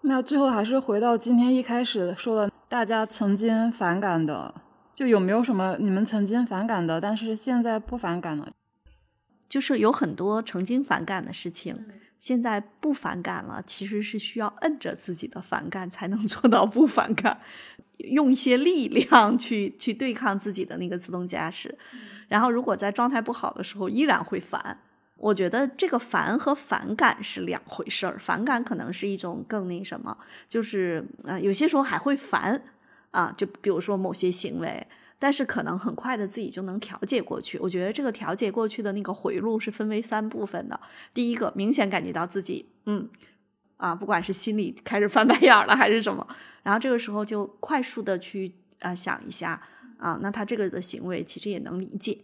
[0.00, 4.54] 那最后还是回到今天一开始说的，大家曾经反感的，
[4.94, 8.50] 就有没有什么你们曾经反感的，但是现在不反感了？
[9.48, 11.86] 就是有很多曾经反感的事情。
[12.18, 17.40] 现在不反感了，其实是需要摁着自己的反感才能 做到不反感，
[17.98, 21.76] 用一些力量去去对抗自己的那个自动驾驶。
[22.28, 24.80] 然后，如果在状态不好的时候依然会烦，
[25.16, 28.18] 我觉得这个烦和反感是两回事儿。
[28.18, 30.16] 反感可能是一种更那什么，
[30.48, 32.60] 就是呃，有些时候还会烦
[33.12, 34.86] 啊，就比如说某些行为。
[35.18, 37.58] 但是可能很快的自己就能调节过去。
[37.58, 40.78] 我觉得这个调节过去的那个回路是分为三部分的。
[41.14, 43.08] 第一个，明显感觉到自己，嗯，
[43.78, 46.26] 啊，不管是心里开始翻白眼了还是什么，
[46.62, 49.62] 然后这个时候就快速的去啊想一下，
[49.98, 52.18] 啊，那他这个的行为其实也能理解。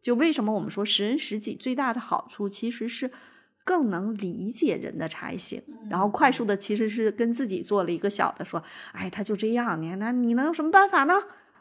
[0.00, 3.10] 就为什么我们说识人识己最大的好处其实是
[3.64, 11.14] 更能理解人的差异性，然后快速的其实是跟自己做了一个小的说，哎，他就这样，你那你能有什么办法呢？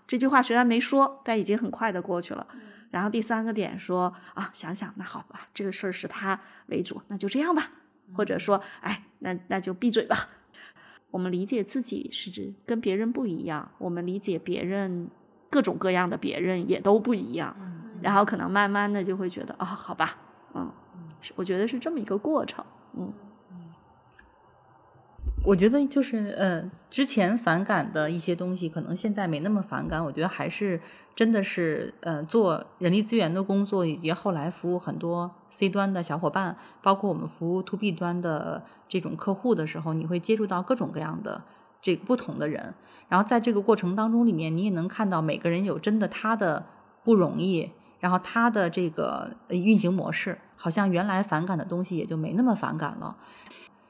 [0.08, 2.48] 这句话虽然没说，但已经很快的过去了。
[2.90, 7.70] 然后第三个点说啊，想想那好吧，这个事儿是他为主，那就这样吧。
[8.16, 10.30] 或者说，哎，那那就闭嘴吧。
[11.12, 15.10] 我们理解自己是指跟别人不一样，我们理解别人
[15.50, 17.56] 各种各样的别人也都不一样。
[18.02, 20.18] 然后可能慢慢的就会觉得啊，好吧，
[20.54, 20.72] 嗯，
[21.36, 23.12] 我觉得是这么一个过程，嗯。
[25.44, 30.04] 我觉得就是，呃，之前反感的一些东西，可能现在没那么反感。
[30.04, 30.82] 我觉得还是
[31.16, 41.44] 真的是，呃，做人力资源的工作，以及后来服务很多 C 端的小伙伴，包括我们服务 To B 端的这种客户的时候，你会接触到各种各样的
[41.82, 42.74] 这不同的人。
[43.08, 46.66] 然后在这个过程当中里面，你也能看到每个人有真的他的
[47.06, 47.72] 不容易，
[48.02, 53.16] 然后他的这个运行模式，好像原来反感的东西也就没那么反感了。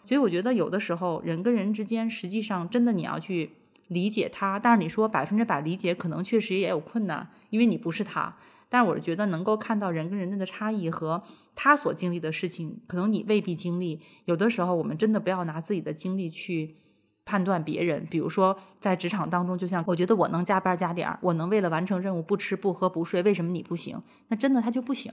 [0.07, 3.51] 所以我觉得有的时候人跟人之间，实际上真的你要去
[3.89, 8.33] 理解他，但是你说百分之百理解，可能确实也有困难，因为你不是他。
[8.69, 11.21] 但是我是觉得能够看到人跟人的差异和
[11.55, 13.99] 他所经历的事情，可能你未必经历。
[14.23, 16.77] 有的时候我们真的不要拿自己的经历去
[17.25, 18.07] 判断别人。
[18.09, 24.01] 比如说在职场当中，就像我觉得我能加班加点，我能为了完成任务不吃不喝不睡，为什么你不行？
[24.29, 25.11] 那真的他就不行。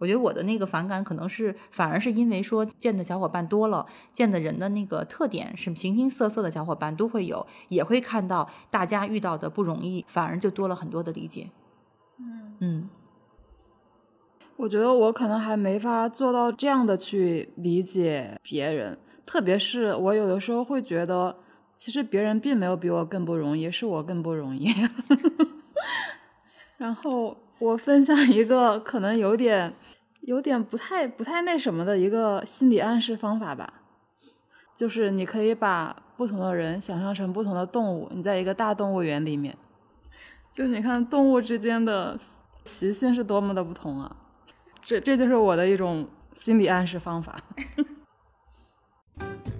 [0.00, 3.84] 我觉得我的那个反感，可能是反而是因为说见的小伙伴多了，
[4.14, 11.50] 见的人的那个特点是形形色色的小伙伴都会有，也会看到大家遇到的不容易，反而就多了很多的理解。
[12.18, 12.88] 嗯嗯，
[14.56, 21.36] 我觉得我可能还没法做到这样的去理解别人，特别是我有的时候会觉得，
[21.76, 24.70] 其实别人并没有比我更不容易，是我更不容易。
[26.78, 29.70] 然后我分享一个可能有点。
[30.22, 33.72] 有点不太不太那什么的一个心理暗示方法吧，
[34.76, 39.56] 就是你可以把不同的人想象成不同的动物，你在一个大动物园里面，
[40.52, 42.18] 就你看动物之间的
[42.64, 44.16] 习性是多么的不同啊！
[44.82, 47.38] 这这就是我的一种心理暗示方法。